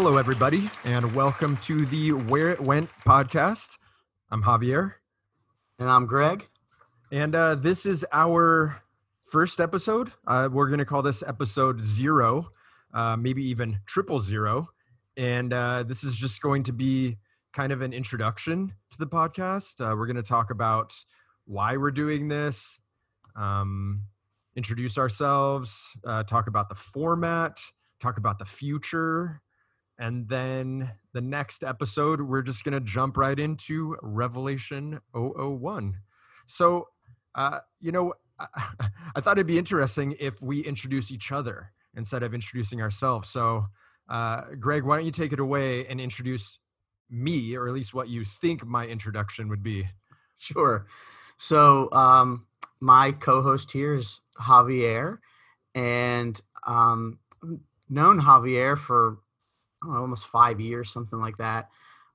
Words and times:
Hello, 0.00 0.16
everybody, 0.16 0.70
and 0.84 1.12
welcome 1.12 1.56
to 1.56 1.84
the 1.86 2.12
Where 2.12 2.50
It 2.50 2.60
Went 2.60 2.88
podcast. 3.04 3.78
I'm 4.30 4.44
Javier, 4.44 4.92
And 5.80 5.90
I'm 5.90 6.06
Greg. 6.06 6.46
and 7.10 7.34
uh, 7.34 7.56
this 7.56 7.84
is 7.84 8.06
our 8.12 8.80
first 9.26 9.58
episode. 9.58 10.12
Uh, 10.24 10.48
we're 10.52 10.68
going 10.68 10.78
to 10.78 10.84
call 10.84 11.02
this 11.02 11.24
episode 11.26 11.82
zero, 11.82 12.52
uh, 12.94 13.16
maybe 13.16 13.42
even 13.48 13.80
triple 13.86 14.20
zero. 14.20 14.68
And 15.16 15.52
uh, 15.52 15.82
this 15.82 16.04
is 16.04 16.14
just 16.14 16.40
going 16.40 16.62
to 16.62 16.72
be 16.72 17.16
kind 17.52 17.72
of 17.72 17.82
an 17.82 17.92
introduction 17.92 18.74
to 18.92 18.98
the 18.98 19.06
podcast. 19.08 19.80
Uh, 19.80 19.96
we're 19.96 20.06
going 20.06 20.14
to 20.14 20.22
talk 20.22 20.52
about 20.52 20.94
why 21.44 21.76
we're 21.76 21.90
doing 21.90 22.28
this, 22.28 22.78
um, 23.34 24.04
introduce 24.54 24.96
ourselves, 24.96 25.90
uh, 26.04 26.22
talk 26.22 26.46
about 26.46 26.68
the 26.68 26.76
format, 26.76 27.60
talk 27.98 28.16
about 28.16 28.38
the 28.38 28.44
future. 28.44 29.42
And 29.98 30.28
then 30.28 30.92
the 31.12 31.20
next 31.20 31.64
episode, 31.64 32.20
we're 32.20 32.42
just 32.42 32.62
going 32.64 32.74
to 32.74 32.80
jump 32.80 33.16
right 33.16 33.38
into 33.38 33.96
Revelation 34.00 35.00
001. 35.12 35.98
So, 36.46 36.88
uh, 37.34 37.58
you 37.80 37.90
know, 37.90 38.14
I, 38.38 38.46
I 39.16 39.20
thought 39.20 39.38
it'd 39.38 39.46
be 39.46 39.58
interesting 39.58 40.14
if 40.20 40.40
we 40.40 40.60
introduce 40.60 41.10
each 41.10 41.32
other 41.32 41.72
instead 41.96 42.22
of 42.22 42.32
introducing 42.32 42.80
ourselves. 42.80 43.28
So, 43.28 43.66
uh, 44.08 44.42
Greg, 44.58 44.84
why 44.84 44.96
don't 44.96 45.06
you 45.06 45.12
take 45.12 45.32
it 45.32 45.40
away 45.40 45.86
and 45.86 46.00
introduce 46.00 46.58
me, 47.10 47.56
or 47.56 47.66
at 47.66 47.74
least 47.74 47.92
what 47.92 48.08
you 48.08 48.24
think 48.24 48.64
my 48.64 48.86
introduction 48.86 49.48
would 49.48 49.62
be? 49.62 49.88
Sure. 50.36 50.86
So, 51.38 51.90
um, 51.92 52.46
my 52.80 53.12
co 53.12 53.42
host 53.42 53.72
here 53.72 53.94
is 53.94 54.20
Javier, 54.40 55.18
and 55.74 56.40
um, 56.66 57.18
known 57.88 58.20
Javier 58.20 58.78
for 58.78 59.18
know, 59.84 59.96
almost 59.96 60.26
five 60.26 60.60
years, 60.60 60.92
something 60.92 61.18
like 61.18 61.38
that. 61.38 61.68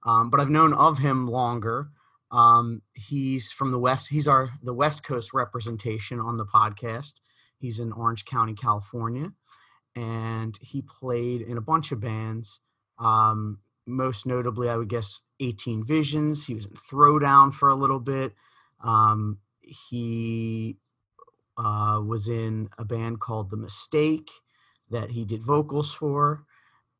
Um, 0.05 0.29
but 0.29 0.39
I've 0.39 0.49
known 0.49 0.73
of 0.73 0.97
him 0.99 1.27
longer. 1.27 1.89
Um, 2.31 2.81
he's 2.93 3.51
from 3.51 3.71
the 3.71 3.79
West, 3.79 4.09
he's 4.09 4.27
our 4.27 4.51
the 4.63 4.73
West 4.73 5.05
Coast 5.05 5.33
representation 5.33 6.19
on 6.19 6.35
the 6.35 6.45
podcast. 6.45 7.13
He's 7.57 7.79
in 7.79 7.93
Orange 7.93 8.25
County, 8.25 8.55
California, 8.55 9.31
and 9.95 10.57
he 10.59 10.81
played 10.81 11.41
in 11.41 11.57
a 11.57 11.61
bunch 11.61 11.91
of 11.91 12.01
bands. 12.01 12.59
Um, 12.99 13.59
most 13.85 14.25
notably, 14.25 14.69
I 14.69 14.75
would 14.75 14.89
guess 14.89 15.21
18 15.39 15.83
Visions. 15.85 16.47
He 16.47 16.53
was 16.53 16.65
in 16.65 16.73
Throwdown 16.73 17.53
for 17.53 17.69
a 17.69 17.75
little 17.75 17.99
bit. 17.99 18.33
Um, 18.83 19.39
he 19.61 20.77
uh, 21.57 22.01
was 22.05 22.27
in 22.27 22.69
a 22.77 22.85
band 22.85 23.19
called 23.19 23.49
The 23.49 23.57
Mistake 23.57 24.29
that 24.89 25.11
he 25.11 25.25
did 25.25 25.41
vocals 25.41 25.93
for. 25.93 26.45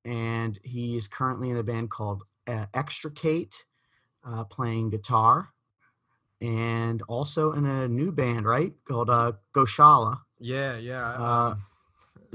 And 0.05 0.59
he 0.63 0.97
is 0.97 1.07
currently 1.07 1.49
in 1.49 1.57
a 1.57 1.63
band 1.63 1.89
called 1.89 2.23
uh, 2.47 2.65
Extricate, 2.73 3.63
uh, 4.25 4.43
playing 4.45 4.89
guitar. 4.89 5.49
And 6.41 7.01
also 7.03 7.53
in 7.53 7.65
a 7.65 7.87
new 7.87 8.11
band, 8.11 8.45
right? 8.45 8.73
Called 8.85 9.09
uh, 9.09 9.33
Goshala. 9.55 10.19
Yeah, 10.39 10.75
yeah. 10.77 11.07
Uh, 11.13 11.23
um, 11.53 11.63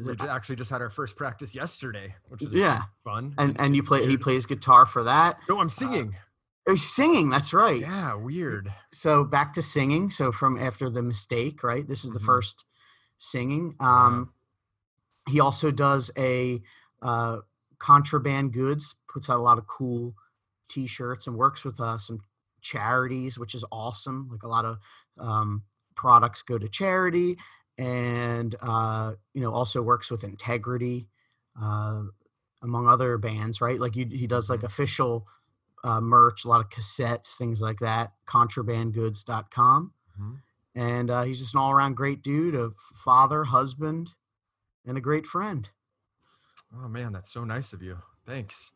we 0.03 0.29
actually 0.29 0.57
just 0.57 0.71
had 0.71 0.81
our 0.81 0.89
first 0.89 1.15
practice 1.17 1.55
yesterday, 1.55 2.15
which 2.29 2.43
is 2.43 2.53
Yeah. 2.53 2.85
fun. 3.05 3.35
And 3.37 3.57
and 3.61 3.77
you 3.77 3.83
play 3.83 4.07
he 4.07 4.17
plays 4.17 4.47
guitar 4.47 4.87
for 4.87 5.05
that. 5.05 5.39
No, 5.49 5.61
I'm 5.61 5.69
singing. 5.69 6.17
Oh, 6.67 6.73
he's 6.73 6.87
singing, 6.89 7.29
that's 7.31 7.53
right. 7.53 7.81
yeah, 7.81 8.15
weird. 8.15 8.73
so 8.93 9.25
back 9.25 9.53
to 9.55 9.63
singing 9.63 10.11
so 10.11 10.31
from 10.33 10.59
after 10.59 10.89
the 10.91 11.03
mistake 11.03 11.63
right 11.63 11.87
this 11.89 12.05
is 12.05 12.11
the 12.13 12.19
Mhm. 12.19 12.25
first 12.27 12.65
singing 13.17 13.75
um 13.81 14.33
he 15.27 15.41
also 15.41 15.71
does 15.71 16.11
a 16.17 16.63
uh 17.03 17.39
contraband 17.79 18.53
goods 18.53 18.97
puts 19.09 19.29
out 19.31 19.39
a 19.39 19.43
lot 19.43 19.59
of 19.59 19.67
cool 19.67 20.15
t-shirts 20.69 21.27
and 21.27 21.37
works 21.37 21.65
with 21.65 21.81
uh 21.81 21.97
some 21.99 22.19
charities 22.61 23.39
which 23.39 23.55
is 23.55 23.65
awesome 23.71 24.29
like 24.31 24.43
a 24.43 24.49
lot 24.49 24.65
of 24.65 24.79
um 25.19 25.63
products 25.95 26.43
go 26.43 26.59
to 26.59 26.69
charity 26.69 27.37
and 27.79 28.57
uh 28.61 29.15
you 29.33 29.41
know 29.41 29.53
also 29.53 29.81
works 29.83 30.11
with 30.11 30.25
integrity 30.25 31.07
uh 31.61 32.03
among 32.63 32.89
other 32.89 33.17
bands 33.19 33.61
right 33.61 33.79
like 33.81 33.95
you, 33.97 34.07
he 34.11 34.27
does 34.27 34.51
like 34.51 34.61
Mhm. 34.61 34.65
official 34.65 35.27
uh, 35.85 36.01
merch, 36.01 36.45
a 36.45 36.49
lot 36.49 36.61
of 36.61 36.71
cassettes, 36.71 37.37
things 37.37 37.61
like 37.61 37.79
that. 37.79 38.13
Contrabandgoods.com. 38.27 39.93
Mhm. 40.21 40.43
And 40.75 41.11
uh, 41.11 41.23
he's 41.23 41.39
just 41.41 41.55
an 41.55 41.61
all 41.61 41.71
around 41.71 41.97
great 41.97 42.21
dude, 42.23 42.55
a 42.57 42.71
father, 42.73 43.45
husband, 43.45 44.15
and 44.85 44.99
a 44.99 45.01
great 45.01 45.25
friend. 45.27 45.71
Oh 46.75 46.89
man, 46.89 47.13
that's 47.13 47.31
so 47.31 47.45
nice 47.45 47.73
of 47.73 47.83
you. 47.83 47.99
Thanks. 48.27 48.73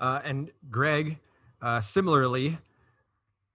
Uh, 0.00 0.20
and 0.24 0.50
Greg, 0.70 1.18
uh, 1.62 1.80
similarly, 1.80 2.58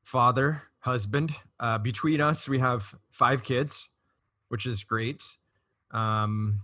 father, 0.03 0.63
husband. 0.79 1.35
Uh, 1.59 1.77
between 1.77 2.21
us, 2.21 2.47
we 2.47 2.59
have 2.59 2.95
five 3.11 3.43
kids, 3.43 3.89
which 4.49 4.65
is 4.65 4.83
great. 4.83 5.23
Um, 5.91 6.61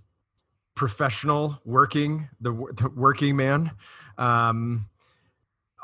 professional, 0.76 1.60
working, 1.66 2.30
the, 2.40 2.52
the 2.52 2.90
working 2.96 3.36
man. 3.36 3.72
Um, 4.18 4.86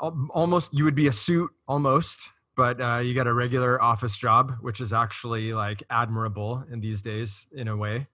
almost, 0.00 0.76
you 0.76 0.84
would 0.84 0.94
be 0.94 1.06
a 1.06 1.12
suit 1.12 1.50
almost, 1.66 2.30
but 2.56 2.80
uh, 2.80 2.98
you 2.98 3.14
got 3.14 3.26
a 3.26 3.32
regular 3.32 3.80
office 3.80 4.16
job, 4.16 4.56
which 4.60 4.80
is 4.80 4.92
actually 4.92 5.52
like 5.52 5.82
admirable 5.90 6.64
in 6.70 6.80
these 6.80 7.02
days 7.02 7.46
in 7.52 7.68
a 7.68 7.76
way. 7.76 8.06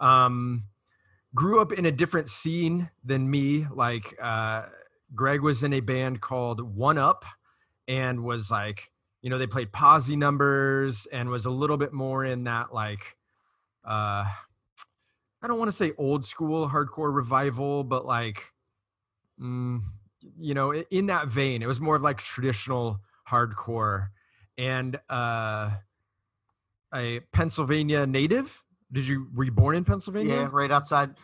Um, 0.00 0.64
grew 1.34 1.60
up 1.60 1.72
in 1.72 1.84
a 1.84 1.92
different 1.92 2.28
scene 2.28 2.90
than 3.04 3.30
me. 3.30 3.66
Like 3.72 4.16
uh, 4.20 4.66
Greg 5.14 5.40
was 5.42 5.62
in 5.62 5.72
a 5.72 5.80
band 5.80 6.20
called 6.20 6.60
One 6.60 6.98
Up, 6.98 7.24
and 7.86 8.24
was 8.24 8.50
like, 8.50 8.90
you 9.22 9.30
know, 9.30 9.38
they 9.38 9.46
played 9.46 9.72
posse 9.72 10.16
numbers 10.16 11.06
and 11.06 11.30
was 11.30 11.46
a 11.46 11.50
little 11.50 11.76
bit 11.76 11.92
more 11.92 12.24
in 12.24 12.44
that 12.44 12.72
like, 12.72 13.16
uh, 13.84 14.24
I 15.42 15.46
don't 15.46 15.58
want 15.58 15.70
to 15.70 15.76
say 15.76 15.92
old 15.96 16.24
school 16.26 16.68
hardcore 16.68 17.14
revival, 17.14 17.84
but 17.84 18.04
like, 18.04 18.52
mm, 19.40 19.80
you 20.38 20.54
know, 20.54 20.74
in 20.74 21.06
that 21.06 21.28
vein. 21.28 21.62
It 21.62 21.66
was 21.66 21.80
more 21.80 21.96
of 21.96 22.02
like 22.02 22.18
traditional 22.18 23.00
hardcore, 23.30 24.08
and 24.56 24.98
uh, 25.08 25.70
a 26.92 27.20
Pennsylvania 27.32 28.06
native. 28.06 28.64
Did 28.92 29.06
you 29.06 29.28
were 29.34 29.44
you 29.44 29.52
born 29.52 29.76
in 29.76 29.84
Pennsylvania? 29.84 30.34
Yeah, 30.34 30.48
right 30.50 30.70
outside, 30.70 31.14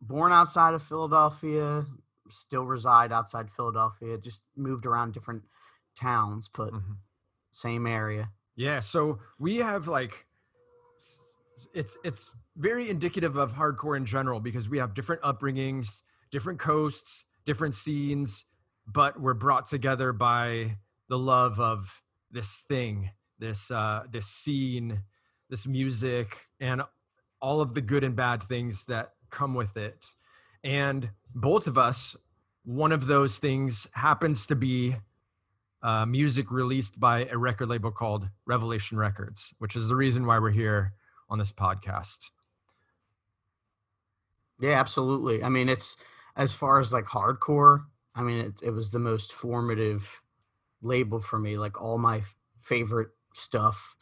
born 0.00 0.32
outside 0.32 0.74
of 0.74 0.82
Philadelphia, 0.82 1.84
still 2.28 2.64
reside 2.64 3.12
outside 3.12 3.50
Philadelphia, 3.50 4.18
just 4.18 4.42
moved 4.56 4.86
around 4.86 5.12
different 5.12 5.44
towns, 5.94 6.48
but 6.48 6.72
Mhm. 6.72 6.96
same 7.50 7.86
area. 7.86 8.32
Yeah, 8.56 8.80
so 8.80 9.20
we 9.38 9.56
have 9.58 9.88
like 9.88 10.26
it's 11.74 11.96
it's 12.04 12.32
very 12.56 12.88
indicative 12.88 13.36
of 13.36 13.54
hardcore 13.54 13.96
in 13.96 14.04
general 14.06 14.40
because 14.40 14.68
we 14.68 14.78
have 14.78 14.94
different 14.94 15.22
upbringings, 15.22 16.02
different 16.30 16.58
coasts, 16.58 17.24
different 17.46 17.74
scenes, 17.74 18.44
but 18.86 19.20
we're 19.20 19.34
brought 19.34 19.66
together 19.66 20.12
by 20.12 20.78
the 21.08 21.18
love 21.18 21.60
of 21.60 22.02
this 22.30 22.60
thing, 22.62 23.10
this 23.38 23.70
uh 23.70 24.04
this 24.10 24.26
scene, 24.26 25.04
this 25.48 25.66
music 25.66 26.48
and 26.60 26.82
all 27.42 27.60
of 27.60 27.74
the 27.74 27.82
good 27.82 28.04
and 28.04 28.16
bad 28.16 28.42
things 28.42 28.86
that 28.86 29.10
come 29.30 29.54
with 29.54 29.76
it. 29.76 30.06
And 30.64 31.10
both 31.34 31.66
of 31.66 31.76
us 31.76 32.16
one 32.64 32.92
of 32.92 33.06
those 33.06 33.38
things 33.38 33.88
happens 33.94 34.46
to 34.46 34.54
be 34.54 34.96
uh, 35.82 36.06
music 36.06 36.50
released 36.50 36.98
by 36.98 37.24
a 37.26 37.36
record 37.36 37.68
label 37.68 37.90
called 37.90 38.28
Revelation 38.46 38.98
Records, 38.98 39.52
which 39.58 39.74
is 39.74 39.88
the 39.88 39.96
reason 39.96 40.26
why 40.26 40.38
we're 40.38 40.50
here 40.50 40.92
on 41.28 41.38
this 41.38 41.50
podcast. 41.50 42.18
Yeah, 44.60 44.78
absolutely. 44.78 45.42
I 45.42 45.48
mean, 45.48 45.68
it's 45.68 45.96
as 46.36 46.54
far 46.54 46.78
as 46.78 46.92
like 46.92 47.06
hardcore. 47.06 47.84
I 48.14 48.22
mean, 48.22 48.38
it, 48.38 48.62
it 48.62 48.70
was 48.70 48.92
the 48.92 49.00
most 49.00 49.32
formative 49.32 50.22
label 50.82 51.18
for 51.18 51.38
me. 51.38 51.58
Like 51.58 51.80
all 51.80 51.98
my 51.98 52.18
f- 52.18 52.36
favorite 52.60 53.08
stuff 53.34 53.96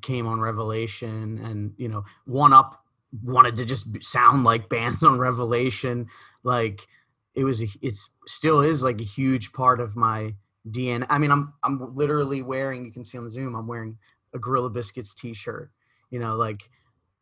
came 0.00 0.26
on 0.26 0.40
Revelation, 0.40 1.38
and 1.44 1.74
you 1.76 1.88
know, 1.88 2.04
One 2.24 2.52
Up 2.52 2.82
wanted 3.22 3.56
to 3.56 3.64
just 3.64 4.02
sound 4.02 4.44
like 4.44 4.68
bands 4.68 5.02
on 5.02 5.18
Revelation. 5.18 6.06
Like 6.42 6.86
it 7.34 7.44
was, 7.44 7.62
a, 7.62 7.66
it's 7.80 8.10
still 8.26 8.60
is 8.60 8.82
like 8.82 9.00
a 9.00 9.04
huge 9.04 9.52
part 9.52 9.80
of 9.80 9.96
my 9.96 10.34
DNA. 10.68 11.06
I 11.08 11.18
mean, 11.18 11.30
I'm 11.30 11.52
I'm 11.62 11.94
literally 11.94 12.42
wearing. 12.42 12.84
You 12.84 12.92
can 12.92 13.04
see 13.04 13.18
on 13.18 13.24
the 13.24 13.30
Zoom. 13.30 13.54
I'm 13.54 13.66
wearing 13.66 13.98
a 14.34 14.38
Gorilla 14.38 14.70
Biscuits 14.70 15.14
T-shirt. 15.14 15.70
You 16.10 16.18
know, 16.18 16.36
like 16.36 16.68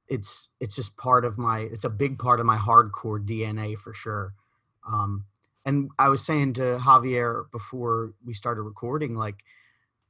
it's 0.09 0.51
it's 0.61 0.75
just 0.75 0.97
part 0.97 1.25
of 1.25 1.39
my 1.39 1.61
it's 1.61 1.85
a 1.85 1.91
big 1.91 2.19
part 2.19 2.41
of 2.41 2.47
my 2.47 2.57
hardcore 2.57 3.25
DNA 3.25 3.79
for 3.79 3.95
sure. 3.95 4.35
Um, 4.87 5.25
and 5.65 5.91
I 5.99 6.09
was 6.09 6.25
saying 6.25 6.55
to 6.55 6.79
Javier 6.81 7.51
before 7.53 8.15
we 8.25 8.35
started 8.35 8.63
recording, 8.63 9.15
like 9.15 9.45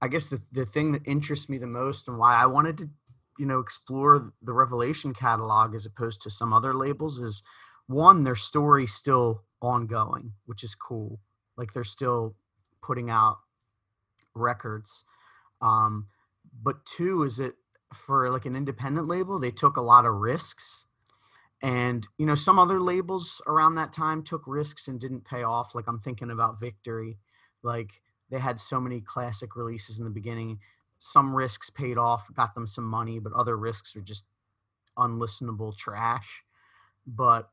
I 0.02 0.08
guess 0.08 0.28
the 0.28 0.40
the 0.52 0.66
thing 0.66 0.92
that 0.92 1.06
interests 1.06 1.48
me 1.48 1.58
the 1.58 1.66
most 1.66 2.08
and 2.08 2.18
why 2.18 2.34
I 2.36 2.46
wanted 2.46 2.78
to, 2.78 2.90
you 3.38 3.46
know, 3.46 3.58
explore 3.60 4.32
the 4.42 4.52
Revelation 4.52 5.14
catalog 5.14 5.74
as 5.74 5.86
opposed 5.86 6.22
to 6.22 6.30
some 6.30 6.52
other 6.52 6.74
labels 6.74 7.18
is 7.18 7.42
one, 7.86 8.22
their 8.22 8.36
story's 8.36 8.94
still 8.94 9.44
ongoing, 9.60 10.34
which 10.46 10.62
is 10.64 10.74
cool. 10.74 11.20
Like 11.56 11.72
they're 11.72 11.84
still 11.84 12.36
putting 12.82 13.10
out 13.10 13.38
records. 14.34 15.04
Um, 15.60 16.06
but 16.62 16.84
two 16.86 17.22
is 17.22 17.40
it 17.40 17.54
for 17.94 18.30
like 18.30 18.46
an 18.46 18.56
independent 18.56 19.08
label, 19.08 19.38
they 19.38 19.50
took 19.50 19.76
a 19.76 19.82
lot 19.82 20.06
of 20.06 20.14
risks. 20.14 20.86
And 21.62 22.06
you 22.16 22.24
know, 22.24 22.34
some 22.34 22.58
other 22.58 22.80
labels 22.80 23.42
around 23.46 23.74
that 23.74 23.92
time 23.92 24.22
took 24.22 24.42
risks 24.46 24.88
and 24.88 25.00
didn't 25.00 25.24
pay 25.24 25.42
off. 25.42 25.74
Like 25.74 25.86
I'm 25.88 25.98
thinking 25.98 26.30
about 26.30 26.60
Victory. 26.60 27.18
Like 27.62 28.00
they 28.30 28.38
had 28.38 28.60
so 28.60 28.80
many 28.80 29.00
classic 29.00 29.56
releases 29.56 29.98
in 29.98 30.04
the 30.04 30.10
beginning. 30.10 30.60
Some 30.98 31.34
risks 31.34 31.70
paid 31.70 31.98
off, 31.98 32.28
got 32.34 32.54
them 32.54 32.66
some 32.66 32.84
money, 32.84 33.18
but 33.18 33.32
other 33.32 33.56
risks 33.56 33.96
are 33.96 34.02
just 34.02 34.26
unlistenable 34.96 35.76
trash. 35.76 36.44
But 37.06 37.50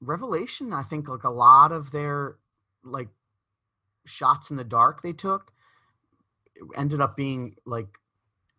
Revelation, 0.00 0.72
I 0.72 0.82
think 0.82 1.08
like 1.08 1.24
a 1.24 1.30
lot 1.30 1.72
of 1.72 1.90
their 1.90 2.36
like 2.84 3.08
shots 4.04 4.50
in 4.50 4.56
the 4.56 4.64
dark 4.64 5.02
they 5.02 5.12
took 5.12 5.52
ended 6.76 7.00
up 7.00 7.16
being 7.16 7.56
like 7.66 7.98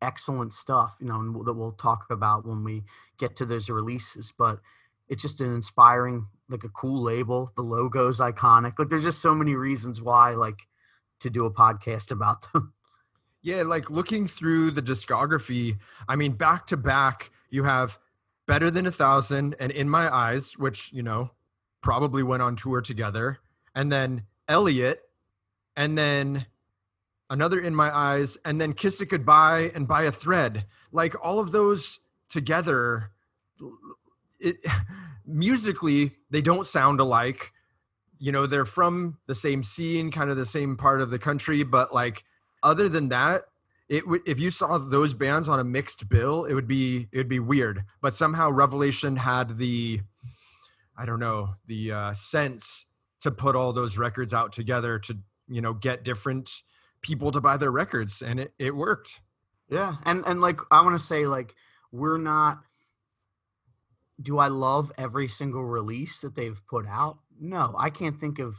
excellent 0.01 0.53
stuff, 0.53 0.98
you 1.00 1.07
know, 1.07 1.44
that 1.44 1.53
we'll 1.53 1.71
talk 1.71 2.06
about 2.10 2.45
when 2.45 2.63
we 2.63 2.83
get 3.18 3.36
to 3.38 3.45
those 3.45 3.69
releases. 3.69 4.31
But 4.31 4.60
it's 5.07 5.21
just 5.21 5.42
an 5.42 5.53
inspiring, 5.53 6.27
like 6.50 6.63
a 6.63 6.69
cool 6.69 7.01
label. 7.01 7.51
The 7.56 7.63
logo's 7.63 8.19
iconic. 8.19 8.74
Like 8.77 8.89
there's 8.89 9.03
just 9.03 9.21
so 9.21 9.33
many 9.33 9.56
reasons 9.56 10.01
why, 10.01 10.31
like, 10.31 10.68
to 11.19 11.29
do 11.29 11.45
a 11.45 11.53
podcast 11.53 12.11
about 12.11 12.51
them. 12.51 12.73
Yeah, 13.43 13.61
like 13.61 13.89
looking 13.89 14.27
through 14.27 14.71
the 14.71 14.81
discography, 14.81 15.77
I 16.09 16.17
mean, 16.17 16.33
back 16.33 16.67
to 16.67 16.75
back, 16.75 17.31
you 17.49 17.63
have 17.63 17.97
Better 18.45 18.69
Than 18.69 18.87
a 18.87 18.91
Thousand 18.91 19.55
and 19.57 19.71
In 19.71 19.89
My 19.89 20.13
Eyes, 20.13 20.57
which, 20.57 20.91
you 20.91 21.01
know, 21.01 21.31
probably 21.81 22.23
went 22.23 22.41
on 22.41 22.57
tour 22.57 22.81
together. 22.81 23.39
And 23.73 23.89
then 23.89 24.23
Elliott, 24.49 24.99
and 25.77 25.97
then 25.97 26.47
another 27.29 27.59
in 27.59 27.75
my 27.75 27.95
eyes, 27.95 28.37
and 28.43 28.59
then 28.59 28.73
kiss 28.73 29.01
it 29.01 29.09
goodbye 29.09 29.71
and 29.75 29.87
By 29.87 30.03
a 30.03 30.11
Thread. 30.11 30.65
Like 30.91 31.15
all 31.23 31.39
of 31.39 31.51
those 31.51 31.99
together, 32.29 33.11
it 34.39 34.57
musically 35.25 36.15
they 36.29 36.41
don't 36.41 36.67
sound 36.67 36.99
alike. 36.99 37.53
You 38.19 38.31
know, 38.31 38.47
they're 38.47 38.65
from 38.65 39.17
the 39.27 39.35
same 39.35 39.63
scene, 39.63 40.11
kind 40.11 40.29
of 40.29 40.37
the 40.37 40.45
same 40.45 40.77
part 40.77 41.01
of 41.01 41.09
the 41.09 41.19
country, 41.19 41.63
but 41.63 41.93
like 41.93 42.23
other 42.63 42.89
than 42.89 43.09
that, 43.09 43.43
it 43.89 44.07
would 44.07 44.21
if 44.25 44.39
you 44.39 44.49
saw 44.49 44.77
those 44.77 45.13
bands 45.13 45.47
on 45.47 45.59
a 45.59 45.63
mixed 45.63 46.09
bill, 46.09 46.45
it 46.45 46.53
would 46.53 46.67
be 46.67 47.07
it 47.11 47.17
would 47.17 47.29
be 47.29 47.39
weird. 47.39 47.83
But 48.01 48.13
somehow 48.13 48.49
Revelation 48.49 49.17
had 49.17 49.57
the 49.57 50.01
I 50.97 51.05
don't 51.05 51.19
know, 51.19 51.55
the 51.67 51.91
uh, 51.91 52.13
sense 52.13 52.85
to 53.21 53.31
put 53.31 53.55
all 53.55 53.71
those 53.71 53.97
records 53.97 54.33
out 54.33 54.51
together 54.51 54.97
to, 54.99 55.17
you 55.47 55.61
know, 55.61 55.73
get 55.73 56.03
different 56.03 56.63
people 57.01 57.31
to 57.31 57.41
buy 57.41 57.57
their 57.57 57.71
records 57.71 58.21
and 58.21 58.39
it, 58.39 58.53
it 58.57 58.75
worked 58.75 59.21
yeah 59.69 59.95
and 60.05 60.23
and 60.25 60.41
like 60.41 60.59
i 60.71 60.81
want 60.81 60.97
to 60.97 61.05
say 61.05 61.27
like 61.27 61.55
we're 61.91 62.17
not 62.17 62.59
do 64.21 64.37
i 64.37 64.47
love 64.47 64.91
every 64.97 65.27
single 65.27 65.63
release 65.63 66.21
that 66.21 66.35
they've 66.35 66.65
put 66.67 66.87
out 66.87 67.17
no 67.39 67.75
i 67.78 67.89
can't 67.89 68.19
think 68.19 68.39
of 68.39 68.56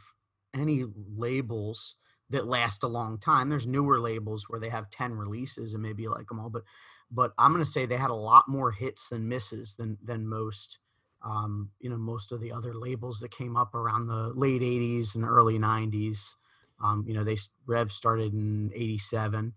any 0.54 0.84
labels 1.16 1.96
that 2.30 2.46
last 2.46 2.82
a 2.82 2.88
long 2.88 3.18
time. 3.18 3.48
There's 3.48 3.66
newer 3.66 4.00
labels 4.00 4.46
where 4.48 4.60
they 4.60 4.68
have 4.70 4.90
10 4.90 5.14
releases 5.14 5.72
and 5.74 5.82
maybe 5.82 6.08
like 6.08 6.28
them 6.28 6.40
all 6.40 6.50
but 6.50 6.64
but 7.10 7.32
i'm 7.38 7.52
going 7.52 7.64
to 7.64 7.70
say 7.70 7.86
they 7.86 7.96
had 7.96 8.10
a 8.10 8.14
lot 8.14 8.48
more 8.48 8.70
hits 8.72 9.08
than 9.08 9.28
misses 9.28 9.74
than 9.76 9.98
than 10.02 10.28
most 10.28 10.78
um, 11.22 11.70
you 11.80 11.90
know 11.90 11.96
most 11.98 12.32
of 12.32 12.40
the 12.40 12.52
other 12.52 12.74
labels 12.74 13.20
that 13.20 13.30
came 13.30 13.56
up 13.56 13.74
around 13.74 14.06
the 14.08 14.32
late 14.34 14.62
80s 14.62 15.14
and 15.14 15.24
early 15.24 15.58
90s 15.58 16.34
um, 16.82 17.04
you 17.08 17.14
know, 17.14 17.24
they 17.24 17.36
Rev 17.66 17.92
started 17.92 18.32
in 18.32 18.70
'87, 18.74 19.54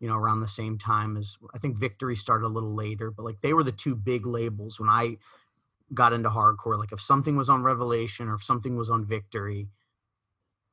you 0.00 0.08
know, 0.08 0.16
around 0.16 0.40
the 0.40 0.48
same 0.48 0.78
time 0.78 1.16
as 1.16 1.36
I 1.54 1.58
think 1.58 1.78
Victory 1.78 2.16
started 2.16 2.46
a 2.46 2.48
little 2.48 2.74
later, 2.74 3.10
but 3.10 3.24
like 3.24 3.40
they 3.42 3.52
were 3.52 3.64
the 3.64 3.72
two 3.72 3.94
big 3.96 4.26
labels 4.26 4.80
when 4.80 4.88
I 4.88 5.18
got 5.92 6.12
into 6.12 6.28
hardcore. 6.28 6.78
Like 6.78 6.92
if 6.92 7.00
something 7.00 7.36
was 7.36 7.50
on 7.50 7.62
Revelation 7.62 8.28
or 8.28 8.34
if 8.34 8.42
something 8.42 8.76
was 8.76 8.90
on 8.90 9.04
Victory, 9.04 9.68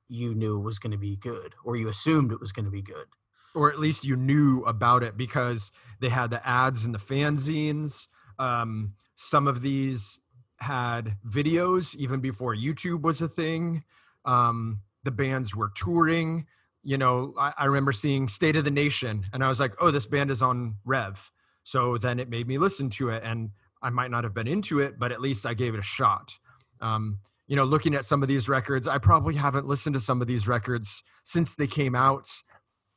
you 0.08 0.36
knew 0.36 0.58
it 0.58 0.64
was 0.64 0.78
going 0.78 0.92
to 0.92 0.98
be 0.98 1.16
good, 1.16 1.56
or 1.64 1.76
you 1.76 1.88
assumed 1.88 2.32
it 2.32 2.42
was 2.42 2.52
going 2.52 2.66
to 2.66 2.72
be 2.72 2.82
good, 2.82 3.08
or 3.56 3.72
at 3.72 3.80
least 3.80 4.04
you 4.04 4.18
knew 4.18 4.62
about 4.64 5.04
it 5.04 5.18
because 5.18 5.72
they 6.02 6.10
had 6.10 6.30
the 6.30 6.46
ads 6.48 6.84
and 6.84 6.94
the 6.94 7.00
fanzines. 7.00 8.08
Um, 8.38 8.94
some 9.16 9.48
of 9.48 9.62
these 9.62 10.20
had 10.60 11.18
videos 11.28 11.96
even 11.96 12.20
before 12.20 12.54
YouTube 12.54 13.02
was 13.02 13.22
a 13.22 13.28
thing. 13.28 13.84
Um, 14.26 14.82
the 15.04 15.12
bands 15.12 15.56
were 15.56 15.72
touring. 15.74 16.46
You 16.84 16.98
know, 16.98 17.34
I, 17.40 17.54
I 17.58 17.66
remember 17.66 17.94
seeing 17.94 18.28
State 18.28 18.58
of 18.58 18.66
the 18.66 18.72
Nation, 18.72 19.26
and 19.32 19.44
I 19.44 19.48
was 19.48 19.60
like, 19.60 19.74
"Oh, 19.80 19.92
this 19.92 20.06
band 20.06 20.30
is 20.30 20.42
on 20.42 20.76
Rev." 20.84 21.32
So 21.64 21.98
then 21.98 22.20
it 22.20 22.30
made 22.30 22.48
me 22.48 22.58
listen 22.58 22.90
to 22.92 23.10
it, 23.10 23.24
and 23.24 23.52
I 23.82 23.90
might 23.90 24.12
not 24.12 24.24
have 24.24 24.34
been 24.34 24.48
into 24.48 24.80
it, 24.80 25.00
but 25.00 25.12
at 25.12 25.22
least 25.22 25.46
I 25.46 25.54
gave 25.54 25.74
it 25.74 25.80
a 25.80 25.84
shot. 25.84 26.38
Um, 26.80 27.20
you 27.48 27.56
know, 27.56 27.66
looking 27.66 27.96
at 27.96 28.06
some 28.06 28.22
of 28.22 28.28
these 28.28 28.48
records, 28.48 28.88
I 28.88 28.98
probably 28.98 29.36
haven't 29.36 29.68
listened 29.68 29.94
to 29.96 30.00
some 30.00 30.22
of 30.22 30.28
these 30.28 30.48
records 30.48 31.04
since 31.24 31.56
they 31.56 31.68
came 31.68 31.96
out, 31.96 32.30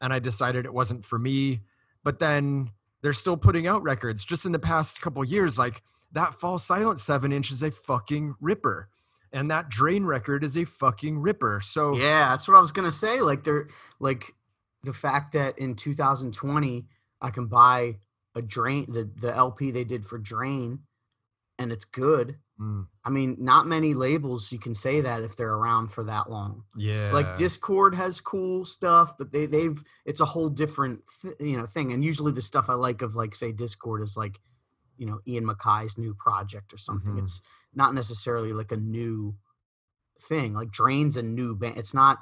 and 0.01 0.13
I 0.13 0.19
decided 0.19 0.65
it 0.65 0.75
wasn't 0.75 1.05
for 1.05 1.19
me. 1.19 1.61
But 2.03 2.19
then 2.19 2.71
they're 3.03 3.13
still 3.13 3.37
putting 3.37 3.67
out 3.67 3.83
records. 3.83 4.25
Just 4.25 4.47
in 4.47 4.53
the 4.53 4.59
past 4.59 5.01
couple 5.01 5.25
years, 5.25 5.59
like 5.59 5.83
that 6.13 6.35
Fall 6.35 6.59
Silent 6.59 7.01
seven 7.01 7.33
inch 7.33 7.51
is 7.51 7.63
a 7.63 7.71
fucking 7.71 8.35
ripper 8.41 8.89
and 9.35 9.51
that 9.51 9.69
drain 9.69 10.05
record 10.05 10.45
is 10.45 10.57
a 10.57 10.65
fucking 10.65 11.19
ripper. 11.19 11.61
So 11.63 11.97
yeah, 11.97 12.31
that's 12.31 12.47
what 12.47 12.57
I 12.57 12.61
was 12.61 12.73
gonna 12.73 12.93
say. 12.93 13.21
Like 13.21 13.43
they're 13.43 13.67
like 13.99 14.33
the 14.85 14.93
fact 14.93 15.33
that 15.33 15.59
in 15.59 15.75
2020 15.75 16.87
I 17.21 17.31
can 17.31 17.47
buy 17.47 17.99
a 18.35 18.43
drain 18.43 18.87
the 18.89 19.09
the 19.17 19.35
LP 19.35 19.71
they 19.71 19.85
did 19.85 20.07
for 20.07 20.19
Drain, 20.19 20.81
and 21.59 21.73
it's 21.73 21.85
good. 21.85 22.37
Mm. 22.61 22.87
I 23.05 23.11
mean, 23.11 23.37
not 23.41 23.67
many 23.67 23.95
labels 23.95 24.53
you 24.53 24.59
can 24.59 24.75
say 24.75 25.01
that 25.01 25.23
if 25.23 25.37
they're 25.37 25.55
around 25.55 25.89
for 25.89 26.05
that 26.05 26.31
long. 26.31 26.65
Yeah, 26.77 27.11
like 27.13 27.37
Dischord 27.37 27.95
has 27.95 28.21
cool 28.21 28.65
stuff, 28.65 29.17
but 29.19 29.33
they 29.33 29.47
they've 29.47 29.83
it's 30.05 30.21
a 30.21 30.25
whole 30.25 30.49
different 30.49 31.03
th- 31.23 31.35
you 31.41 31.57
know 31.57 31.67
thing. 31.67 31.93
And 31.93 32.05
usually 32.05 32.33
the 32.33 32.43
stuff 32.43 32.69
I 32.69 32.75
like 32.75 33.03
of 33.03 33.17
like 33.17 33.35
say 33.35 33.53
Dischord 33.53 34.03
is 34.03 34.17
like 34.17 34.39
you 34.97 35.07
know 35.07 35.21
Ian 35.27 35.47
MacKaye's 35.47 35.99
new 35.99 36.15
project 36.15 36.73
or 36.73 36.79
something. 36.79 37.13
Mm-hmm. 37.13 37.25
It's 37.25 37.41
not 37.75 37.95
necessarily 37.95 38.53
like 38.53 38.73
a 38.73 38.77
new 38.77 39.35
thing. 40.21 40.55
Like 40.55 40.71
Drain's 40.71 41.17
a 41.17 41.23
new 41.23 41.55
band. 41.55 41.79
It's 41.79 41.95
not 41.95 42.19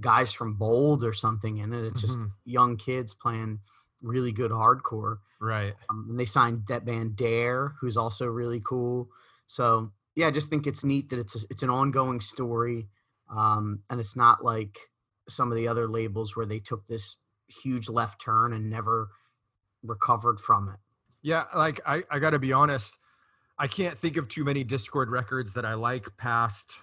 guys 0.00 0.32
from 0.32 0.54
Bold 0.54 1.04
or 1.04 1.12
something 1.12 1.58
in 1.58 1.72
it. 1.72 1.84
It's 1.84 2.00
just 2.00 2.18
mm-hmm. 2.18 2.28
young 2.44 2.76
kids 2.76 3.14
playing 3.14 3.60
really 4.02 4.32
good 4.32 4.50
hardcore. 4.50 5.18
Right. 5.40 5.74
Um, 5.90 6.06
and 6.10 6.18
they 6.18 6.24
signed 6.24 6.62
that 6.68 6.84
band 6.84 7.16
Dare, 7.16 7.74
who's 7.80 7.96
also 7.96 8.26
really 8.26 8.60
cool. 8.64 9.08
So 9.46 9.92
yeah, 10.14 10.28
I 10.28 10.30
just 10.30 10.48
think 10.48 10.66
it's 10.66 10.84
neat 10.84 11.10
that 11.10 11.18
it's 11.18 11.36
a, 11.36 11.46
it's 11.50 11.62
an 11.62 11.70
ongoing 11.70 12.20
story, 12.20 12.88
um, 13.30 13.80
and 13.90 14.00
it's 14.00 14.16
not 14.16 14.44
like 14.44 14.78
some 15.28 15.50
of 15.50 15.56
the 15.56 15.68
other 15.68 15.86
labels 15.88 16.36
where 16.36 16.46
they 16.46 16.58
took 16.58 16.86
this 16.86 17.16
huge 17.48 17.88
left 17.88 18.20
turn 18.20 18.52
and 18.52 18.70
never 18.70 19.08
recovered 19.82 20.40
from 20.40 20.68
it. 20.68 20.80
Yeah, 21.22 21.44
like 21.54 21.80
I, 21.86 22.02
I 22.10 22.18
got 22.18 22.30
to 22.30 22.38
be 22.38 22.52
honest. 22.52 22.96
I 23.58 23.66
can't 23.68 23.96
think 23.96 24.16
of 24.16 24.28
too 24.28 24.44
many 24.44 24.64
Dischord 24.64 25.10
records 25.10 25.54
that 25.54 25.64
I 25.64 25.74
like 25.74 26.16
past 26.16 26.82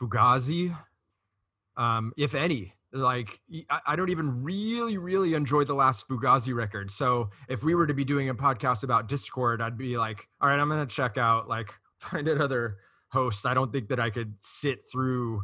Fugazi, 0.00 0.76
um, 1.76 2.12
if 2.16 2.34
any. 2.34 2.74
Like 2.92 3.40
I, 3.86 3.96
don't 3.96 4.10
even 4.10 4.42
really, 4.42 4.98
really 4.98 5.34
enjoy 5.34 5.64
the 5.64 5.74
last 5.74 6.06
Fugazi 6.08 6.54
record. 6.54 6.90
So 6.90 7.30
if 7.48 7.62
we 7.62 7.74
were 7.74 7.86
to 7.86 7.94
be 7.94 8.04
doing 8.04 8.28
a 8.28 8.34
podcast 8.34 8.82
about 8.82 9.08
Dischord, 9.08 9.62
I'd 9.62 9.78
be 9.78 9.96
like, 9.96 10.28
all 10.40 10.48
right, 10.48 10.58
I'm 10.58 10.68
gonna 10.68 10.86
check 10.86 11.16
out 11.16 11.48
like 11.48 11.72
find 11.98 12.28
another 12.28 12.76
host. 13.08 13.46
I 13.46 13.54
don't 13.54 13.72
think 13.72 13.88
that 13.88 14.00
I 14.00 14.10
could 14.10 14.34
sit 14.38 14.80
through 14.90 15.42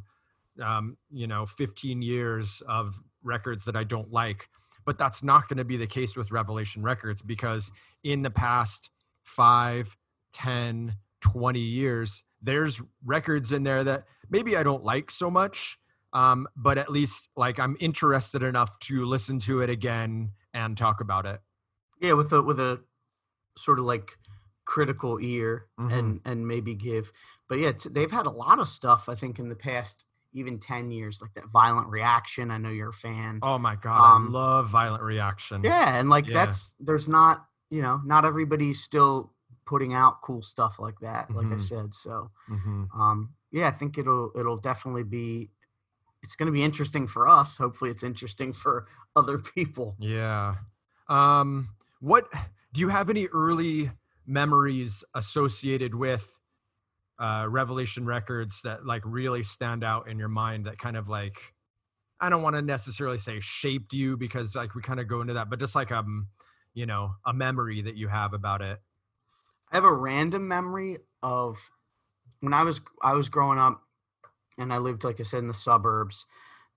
um, 0.62 0.97
you 1.11 1.26
know 1.26 1.47
15 1.47 2.02
years 2.02 2.62
of 2.69 3.00
records 3.23 3.64
that 3.64 3.76
I 3.76 3.85
don't 3.85 4.12
like. 4.12 4.49
But 4.85 4.99
that's 4.99 5.23
not 5.23 5.49
going 5.49 5.59
to 5.59 5.64
be 5.64 5.76
the 5.76 5.87
case 5.87 6.17
with 6.17 6.31
Revelation 6.31 6.83
Records 6.83 7.21
because 7.21 7.71
in 8.02 8.23
the 8.23 8.31
past 8.31 8.90
five, 9.23 9.97
10, 10.33 10.95
20 11.21 11.61
years, 11.61 12.23
there's 12.40 12.81
records 13.05 13.52
in 13.52 13.64
there 13.64 13.85
that 13.85 14.05
maybe 14.31 14.57
I 14.57 14.62
don't 14.62 14.85
like 14.85 15.11
so 15.11 15.31
much, 15.31 15.78
um, 16.12 16.47
but 16.57 16.79
at 16.79 16.91
least 16.91 17.31
like 17.37 17.59
I'm 17.59 17.77
interested 17.81 18.43
enough 18.43 18.79
to 18.81 19.05
listen 19.05 19.38
to 19.41 19.61
it 19.61 19.71
again 19.71 20.33
and 20.55 20.77
talk 20.77 21.00
about 21.00 21.27
it. 21.27 21.41
Yeah, 22.00 22.12
with 22.15 22.33
a 22.33 22.43
with 22.43 22.61
a 22.61 22.81
sort 23.57 23.79
of 23.79 23.85
like 23.85 24.17
critical 24.65 25.19
ear 25.21 25.67
mm-hmm. 25.79 25.93
and 25.97 26.21
and 26.25 26.47
maybe 26.47 26.75
give. 26.75 27.12
But 27.49 27.59
yeah, 27.59 27.73
t- 27.73 27.88
they've 27.91 28.11
had 28.11 28.27
a 28.27 28.31
lot 28.31 28.59
of 28.59 28.69
stuff 28.69 29.09
I 29.09 29.15
think 29.15 29.38
in 29.38 29.49
the 29.49 29.57
past 29.57 30.05
even 30.35 30.59
10 30.59 30.91
years 30.91 31.23
like 31.23 31.33
that 31.33 31.47
violent 31.50 31.88
reaction 31.88 32.50
i 32.50 32.59
know 32.59 32.69
you're 32.69 32.91
a 32.91 32.93
fan 32.93 33.38
oh 33.41 33.57
my 33.57 33.75
god 33.77 33.99
um, 33.99 34.29
i 34.29 34.31
love 34.31 34.69
violent 34.69 35.03
reaction 35.03 35.62
yeah 35.65 35.99
and 35.99 36.11
like 36.11 36.27
yeah. 36.27 36.35
that's 36.35 36.75
there's 36.81 37.09
not 37.09 37.47
you 37.71 37.81
know 37.81 37.99
not 38.05 38.27
everybody's 38.27 38.79
still 38.79 39.33
putting 39.69 39.93
out 39.93 40.23
cool 40.23 40.41
stuff 40.41 40.79
like 40.79 40.99
that. 41.00 41.31
Like 41.31 41.49
I 41.49 41.57
Mhm. 41.57 41.61
said, 41.61 41.95
so 41.95 42.31
Mhm. 42.49 42.88
um, 42.95 43.35
yeah, 43.50 43.69
I 43.69 43.71
think 43.71 43.99
it'll 43.99 44.33
it'll 44.35 44.57
definitely 44.57 45.05
be. 45.05 45.50
It's 46.23 46.37
going 46.37 46.47
to 46.47 46.53
be 46.53 46.63
interesting 46.63 47.07
for 47.07 47.29
us. 47.29 47.57
Hopefully, 47.57 47.91
it's 47.91 48.03
interesting 48.03 48.53
for 48.53 48.87
other 49.17 49.39
people. 49.39 49.97
Yeah. 49.99 50.57
Um, 51.09 51.71
what 52.01 52.25
do 52.73 52.81
you 52.81 52.89
have 52.89 53.11
any 53.11 53.27
early 53.27 53.91
memories 54.27 55.05
associated 55.15 55.95
with 55.95 56.39
uh, 57.19 57.47
Revelation 57.49 58.05
Records 58.05 58.63
that 58.63 58.85
like 58.85 59.03
really 59.05 59.43
stand 59.43 59.83
out 59.83 60.09
in 60.09 60.19
your 60.19 60.29
mind 60.29 60.67
that 60.67 60.79
kind 60.79 60.97
of 60.97 61.09
like 61.09 61.55
I 62.21 62.29
don't 62.29 62.43
want 62.43 62.57
to 62.57 62.63
necessarily 62.63 63.19
say 63.19 63.41
shaped 63.41 63.93
you 63.93 64.17
because 64.17 64.55
like 64.55 64.75
we 64.75 64.83
kind 64.83 65.01
of 65.01 65.09
go 65.09 65.21
into 65.21 65.35
that, 65.35 65.51
but 65.51 65.59
just 65.61 65.75
like 65.75 65.93
um, 65.93 66.29
you 66.75 66.87
know, 66.87 67.15
a 67.25 67.33
memory 67.33 67.83
that 67.83 67.97
you 67.97 68.09
have 68.09 68.33
about 68.33 68.63
it. 68.63 68.79
I 69.73 69.77
have 69.77 69.85
a 69.85 69.93
random 69.93 70.47
memory 70.49 70.99
of 71.23 71.71
when 72.41 72.55
I 72.55 72.63
was 72.63 72.81
I 73.03 73.15
was 73.15 73.29
growing 73.29 73.59
up, 73.59 73.83
and 74.59 74.73
I 74.73 74.79
lived 74.79 75.05
like 75.05 75.21
I 75.21 75.25
said 75.25 75.38
in 75.38 75.49
the 75.49 75.55
suburbs. 75.55 76.27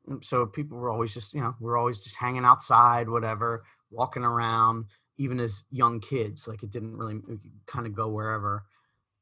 Mm, 0.10 0.24
so 0.24 0.46
people 0.46 0.78
were 0.78 0.90
always 0.90 1.14
just 1.14 1.34
you 1.34 1.42
know 1.42 1.56
we 1.60 1.70
are 1.70 1.78
always 1.78 2.02
just 2.02 2.18
hanging 2.18 2.46
outside, 2.46 3.10
whatever, 3.10 3.64
walking 3.90 4.24
around. 4.24 4.86
Even 5.18 5.40
as 5.40 5.66
young 5.70 6.00
kids, 6.00 6.48
like 6.48 6.64
it 6.64 6.72
didn't 6.72 6.98
really 6.98 7.20
kind 7.68 7.86
of 7.86 7.94
go 7.94 8.08
wherever. 8.10 8.64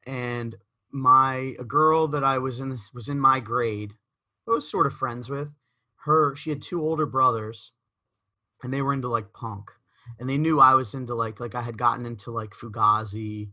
And 0.05 0.55
my 0.91 1.55
a 1.59 1.63
girl 1.63 2.07
that 2.07 2.23
I 2.23 2.37
was 2.37 2.59
in 2.59 2.69
this 2.69 2.93
was 2.93 3.09
in 3.09 3.19
my 3.19 3.39
grade. 3.39 3.93
I 4.47 4.51
was 4.51 4.69
sort 4.69 4.87
of 4.87 4.93
friends 4.93 5.29
with 5.29 5.49
her. 6.05 6.35
She 6.35 6.49
had 6.49 6.61
two 6.61 6.81
older 6.81 7.05
brothers, 7.05 7.73
and 8.63 8.73
they 8.73 8.81
were 8.81 8.93
into 8.93 9.09
like 9.09 9.33
punk 9.33 9.71
and 10.17 10.29
they 10.29 10.37
knew 10.37 10.59
I 10.59 10.73
was 10.75 10.93
into 10.93 11.13
like 11.13 11.39
like 11.39 11.55
I 11.55 11.61
had 11.61 11.77
gotten 11.77 12.05
into 12.05 12.31
like 12.31 12.51
Fugazi 12.51 13.49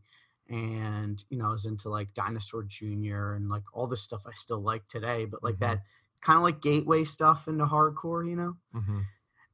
and 0.49 1.25
you 1.29 1.39
know 1.39 1.49
I 1.49 1.51
was 1.53 1.67
into 1.67 1.89
like 1.89 2.15
Dinosaur 2.15 2.63
Jr. 2.63 3.33
and 3.33 3.49
like 3.49 3.65
all 3.73 3.87
this 3.87 4.03
stuff 4.03 4.23
I 4.27 4.33
still 4.35 4.61
like 4.61 4.87
today, 4.89 5.25
but 5.25 5.43
like 5.43 5.57
Mhm. 5.57 5.61
that 5.61 5.83
kind 6.21 6.37
of 6.39 6.43
like 6.43 6.61
gateway 6.61 7.05
stuff 7.05 7.49
into 7.49 7.67
hardcore, 7.67 8.29
you 8.29 8.37
know. 8.37 8.57
Mm-hmm. 8.75 9.01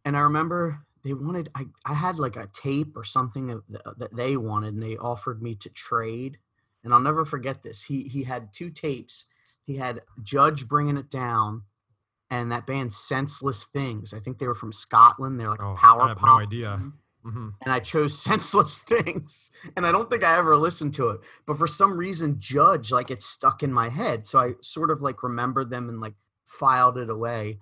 And 0.05 0.17
I 0.17 0.21
remember 0.21 0.85
they 1.05 1.13
wanted 1.15 1.51
I 1.55 1.67
I 1.85 1.95
had 1.95 2.19
like 2.19 2.37
a 2.37 2.49
tape 2.53 2.97
or 2.97 3.05
something 3.05 3.47
that, 3.49 4.09
they 4.17 4.37
wanted, 4.37 4.75
and 4.75 4.83
they 4.83 4.97
offered 4.97 5.43
me 5.43 5.55
to 5.57 5.69
trade. 5.71 6.39
And 6.85 6.93
I'll 6.93 7.01
never 7.01 7.25
forget 7.25 7.63
this. 7.63 7.83
He 7.85 8.05
he 8.05 8.25
had 8.25 8.53
two 8.53 8.71
tapes. 8.71 9.27
He 9.65 9.77
had 9.77 10.03
Judge 10.23 10.67
bringing 10.69 10.97
it 10.97 11.11
down. 11.11 11.63
And 12.31 12.51
that 12.51 12.67
band, 12.67 12.95
Senseless 12.95 13.65
Things. 13.65 14.15
I 14.15 14.19
think 14.19 14.39
they 14.39 14.47
were 14.47 14.55
from 14.55 14.73
Scotland. 14.73 15.39
They're 15.39 15.51
like 15.51 15.63
Oh, 15.63 15.73
a 15.73 15.77
power 15.77 16.03
I 16.03 16.09
have 16.09 16.17
no 16.17 16.23
pop 16.23 16.41
idea. 16.41 16.81
Mm-hmm. 17.25 17.49
and 17.63 17.73
I 17.73 17.79
chose 17.79 18.19
senseless 18.23 18.81
things. 18.81 19.53
And 19.77 19.87
I 19.87 19.93
don't 19.93 20.11
think 20.11 20.25
I 20.25 20.37
ever 20.39 20.57
listened 20.57 20.95
to 20.95 21.11
it, 21.11 21.21
but 21.47 21.57
for 21.57 21.67
some 21.69 21.97
reason, 21.97 22.41
Judge 22.41 22.91
like 22.91 23.11
it 23.11 23.23
stuck 23.23 23.63
in 23.63 23.73
my 23.73 23.89
head. 23.89 24.27
So 24.27 24.39
I 24.39 24.55
sort 24.61 24.91
of 24.91 25.03
like 25.03 25.23
remembered 25.23 25.71
them 25.71 25.89
and 25.89 26.01
like 26.01 26.15
filed 26.47 26.99
it 26.99 27.11
away. 27.11 27.59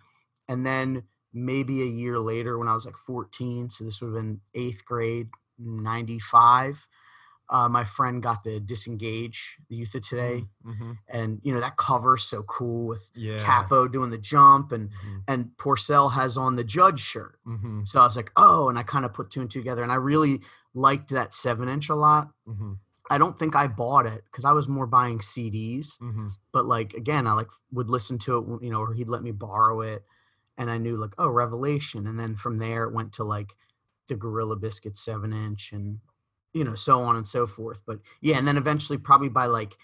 And 0.49 0.65
then 0.65 1.03
maybe 1.33 1.83
a 1.83 1.87
year 1.87 2.19
later, 2.19 2.59
when 2.59 2.69
I 2.69 2.75
was 2.75 2.87
like 2.87 2.97
14, 2.97 3.71
so 3.71 3.85
this 3.85 4.01
would 4.01 4.09
have 4.09 4.23
been 4.23 4.41
eighth 4.55 4.85
grade, 4.85 5.29
95. 5.59 6.87
Uh, 7.53 7.69
my 7.69 7.83
friend 7.83 8.23
got 8.23 8.45
the 8.45 8.61
disengage 8.61 9.59
the 9.69 9.75
youth 9.75 9.93
of 9.97 10.07
today 10.07 10.47
Mm-hmm. 10.65 10.93
and 11.09 11.41
you 11.43 11.53
know 11.53 11.59
that 11.61 11.77
cover's 11.77 12.23
so 12.23 12.45
cool 12.45 12.87
with 12.87 13.11
Yeah. 13.15 13.43
Cappo 13.43 13.89
doing 13.89 14.11
the 14.11 14.19
jump 14.19 14.71
and 14.71 14.91
Mhm. 14.91 15.23
and 15.27 15.51
Porcell 15.59 16.13
has 16.13 16.37
on 16.37 16.55
the 16.55 16.63
judge 16.63 17.01
shirt 17.01 17.41
Mhm. 17.45 17.89
so 17.89 18.01
I 18.01 18.05
was 18.05 18.15
like, 18.17 18.31
oh, 18.37 18.69
and 18.69 18.79
I 18.79 18.85
kind 18.85 19.05
of 19.05 19.13
put 19.13 19.31
two 19.31 19.41
and 19.41 19.51
two 19.51 19.59
together, 19.61 19.83
and 19.83 19.91
I 19.91 19.97
really 19.97 20.43
liked 20.75 21.11
that 21.11 21.35
seven 21.35 21.69
inch 21.69 21.89
a 21.89 21.97
lot. 21.97 22.31
Mhm. 22.49 22.79
I 23.11 23.19
don't 23.19 23.37
think 23.37 23.57
I 23.57 23.67
bought 23.67 24.07
it 24.07 24.23
because 24.27 24.45
I 24.45 24.53
was 24.53 24.69
more 24.69 24.87
buying 24.87 25.19
CDs, 25.21 25.99
Mhm. 25.99 26.31
but 26.53 26.65
like 26.67 26.95
again, 26.95 27.27
I 27.27 27.33
like 27.33 27.51
would 27.73 27.91
listen 27.91 28.19
to 28.19 28.39
it, 28.39 28.63
you 28.63 28.71
know, 28.71 28.79
or 28.81 28.93
he'd 28.95 29.09
let 29.11 29.25
me 29.25 29.33
borrow 29.33 29.81
it, 29.81 30.07
and 30.57 30.71
I 30.71 30.79
knew 30.79 30.97
like, 30.97 31.15
oh, 31.19 31.29
Revelation, 31.29 32.07
and 32.07 32.17
then 32.17 32.37
from 32.37 32.59
there 32.59 32.85
it 32.85 32.93
went 32.93 33.13
to 33.15 33.25
like 33.25 33.57
the 34.07 34.15
Gorilla 34.15 34.55
Biscuit 34.55 34.97
seven 34.97 35.33
inch, 35.33 35.73
and 35.73 35.99
you 36.53 36.65
know, 36.65 36.75
so 36.75 37.01
on 37.03 37.17
and 37.17 37.27
so 37.27 37.47
forth. 37.47 37.81
But 37.87 38.01
yeah, 38.21 38.39
and 38.39 38.47
then 38.47 38.57
eventually, 38.57 38.99
probably 38.99 39.29
by 39.29 39.47
like 39.47 39.77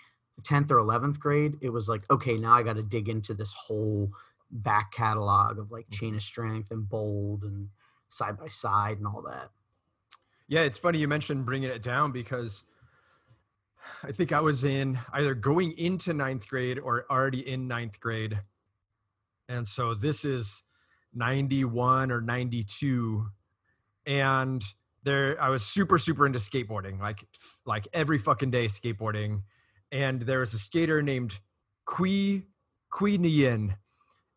tenth 0.43 0.71
or 0.71 0.79
eleventh 0.79 1.21
grade, 1.21 1.57
it 1.61 1.71
was 1.71 1.89
like, 1.89 2.03
okay, 2.11 2.37
now 2.37 2.55
I 2.55 2.63
got 2.63 2.77
to 2.77 2.83
dig 2.83 3.09
into 3.09 3.35
this 3.35 3.55
whole 3.55 4.11
back 4.51 4.93
catalog 4.93 5.59
of 5.59 5.71
like 5.71 5.91
Chain 5.91 6.11
mm-hmm. 6.11 6.17
of 6.17 6.23
Strength 6.23 6.71
and 6.71 6.89
Bold 6.89 7.43
and 7.43 7.69
Side 8.09 8.39
by 8.39 8.49
Side 8.49 8.99
and 8.99 9.07
all 9.07 9.23
that. 9.23 9.51
Yeah, 10.49 10.61
it's 10.61 10.79
funny 10.79 10.99
you 10.99 11.09
mentioned 11.09 11.45
bringing 11.45 11.71
it 11.71 11.83
down 11.83 12.13
because 12.13 12.63
I 14.03 14.13
think 14.13 14.33
I 14.33 14.41
was 14.41 14.65
in 14.65 14.99
either 15.13 15.35
going 15.35 15.73
into 15.73 16.15
ninth 16.15 16.49
grade 16.49 16.79
or 16.79 17.07
already 17.11 17.49
in 17.49 17.67
ninth 17.67 18.01
grade. 18.01 18.41
And 19.49 19.67
so 19.67 19.95
this 19.95 20.25
is 20.25 20.63
91 21.15 22.11
or 22.11 22.21
92. 22.21 23.27
And 24.07 24.63
there 25.07 25.41
I 25.41 25.49
was 25.49 25.65
super, 25.65 25.99
super 25.99 26.27
into 26.27 26.39
skateboarding, 26.39 27.01
like 27.01 27.25
like 27.65 27.89
every 27.95 28.19
fucking 28.19 28.51
day 28.51 28.67
skateboarding. 28.67 29.43
And 29.93 30.23
there 30.23 30.41
was 30.41 30.53
a 30.53 30.59
skater 30.59 31.01
named 31.01 31.39
Kui 31.87 32.45
Kui 32.91 33.17
Nien. 33.17 33.77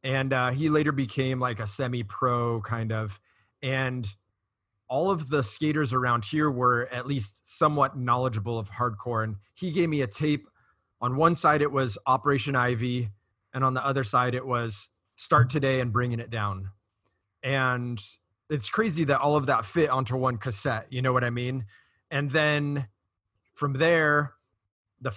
And 0.04 0.32
uh, 0.32 0.52
he 0.52 0.70
later 0.70 0.94
became 0.94 1.40
like 1.42 1.60
a 1.60 1.68
semi-pro 1.68 2.62
kind 2.62 2.94
of. 2.94 3.20
And 3.62 4.08
all 4.88 5.12
of 5.12 5.30
the 5.30 5.44
skaters 5.44 5.92
around 5.92 6.26
here 6.26 6.50
were 6.50 6.88
at 6.92 7.06
least 7.06 7.58
somewhat 7.58 7.98
knowledgeable 7.98 8.58
of 8.58 8.72
hardcore 8.72 9.24
and 9.24 9.36
he 9.54 9.72
gave 9.72 9.88
me 9.88 10.02
a 10.02 10.08
tape 10.08 10.48
on 11.00 11.16
one 11.16 11.36
side 11.36 11.62
it 11.62 11.72
was 11.72 11.98
operation 12.08 12.56
ivy 12.56 13.10
and 13.54 13.64
on 13.64 13.76
the 13.76 13.86
other 13.86 14.04
side 14.04 14.34
it 14.34 14.46
was 14.46 14.90
start 15.16 15.50
today 15.50 15.80
and 15.80 15.94
bringing 15.94 16.20
it 16.20 16.32
down 16.32 16.70
and 17.44 18.02
it's 18.50 18.70
crazy 18.70 19.04
that 19.06 19.20
all 19.22 19.36
of 19.36 19.46
that 19.46 19.66
fit 19.66 19.90
onto 19.90 20.16
one 20.16 20.38
cassette 20.38 20.88
you 20.90 21.02
know 21.02 21.14
what 21.14 21.24
i 21.24 21.30
mean? 21.30 21.66
And 22.12 22.32
then 22.32 22.88
from 23.54 23.74
there 23.74 24.34
the 25.02 25.12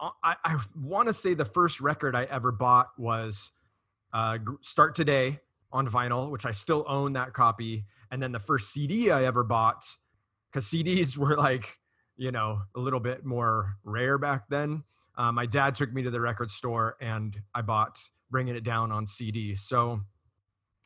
uh, 0.00 0.10
i, 0.22 0.36
I 0.44 0.60
want 0.76 1.08
to 1.08 1.14
say 1.14 1.34
the 1.34 1.44
first 1.44 1.80
record 1.80 2.14
i 2.14 2.24
ever 2.24 2.52
bought 2.52 2.88
was 2.98 3.50
uh, 4.12 4.38
start 4.62 4.94
today 4.94 5.40
on 5.72 5.88
vinyl 5.88 6.30
which 6.30 6.46
i 6.46 6.50
still 6.50 6.84
own 6.88 7.14
that 7.14 7.32
copy. 7.32 7.84
And 8.10 8.22
then 8.22 8.32
the 8.32 8.38
first 8.38 8.72
cd 8.72 9.10
i 9.10 9.24
ever 9.24 9.44
bought 9.44 9.84
because 10.50 10.66
cds 10.66 11.16
were 11.16 11.36
like 11.36 11.78
you 12.16 12.32
know 12.32 12.62
a 12.74 12.80
little 12.80 13.00
bit 13.00 13.24
more 13.24 13.76
rare 13.84 14.18
back 14.18 14.48
then 14.48 14.84
uh, 15.16 15.32
my 15.32 15.46
dad 15.46 15.74
took 15.74 15.92
me 15.92 16.02
to 16.02 16.10
the 16.10 16.20
record 16.20 16.50
store 16.50 16.96
and 17.00 17.40
i 17.54 17.62
bought 17.62 17.98
bringing 18.30 18.56
it 18.56 18.64
down 18.64 18.92
on 18.92 19.06
cd 19.06 19.54
so 19.54 20.00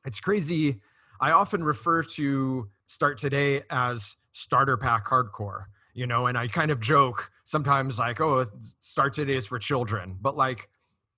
it's 0.04 0.20
crazy 0.20 0.80
i 1.22 1.30
often 1.30 1.64
refer 1.64 2.02
to 2.02 2.68
start 2.84 3.16
today 3.16 3.62
as 3.70 4.16
starter 4.32 4.76
pack 4.76 5.06
hardcore 5.06 5.64
you 5.94 6.06
know 6.06 6.26
and 6.26 6.36
i 6.36 6.46
kind 6.46 6.70
of 6.70 6.80
joke 6.80 7.30
sometimes 7.44 7.98
like 7.98 8.20
oh 8.20 8.44
start 8.78 9.14
today 9.14 9.36
is 9.36 9.46
for 9.46 9.58
children 9.58 10.18
but 10.20 10.36
like 10.36 10.68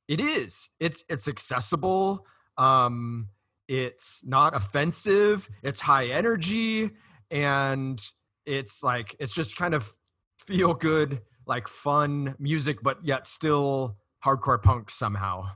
it 0.08 0.20
is. 0.20 0.70
It's 0.80 1.04
it's 1.08 1.28
accessible 1.28 2.26
um 2.56 3.28
it's 3.66 4.22
not 4.24 4.54
offensive 4.54 5.48
it's 5.62 5.80
high 5.80 6.06
energy 6.06 6.90
and 7.32 8.00
it's 8.46 8.82
like 8.82 9.16
it's 9.18 9.34
just 9.34 9.56
kind 9.56 9.74
of 9.74 9.92
feel 10.38 10.74
good 10.74 11.22
like 11.46 11.66
fun 11.66 12.36
music 12.38 12.80
but 12.82 13.04
yet 13.04 13.26
still 13.26 13.96
hardcore 14.24 14.62
punk 14.62 14.90
somehow. 14.90 15.46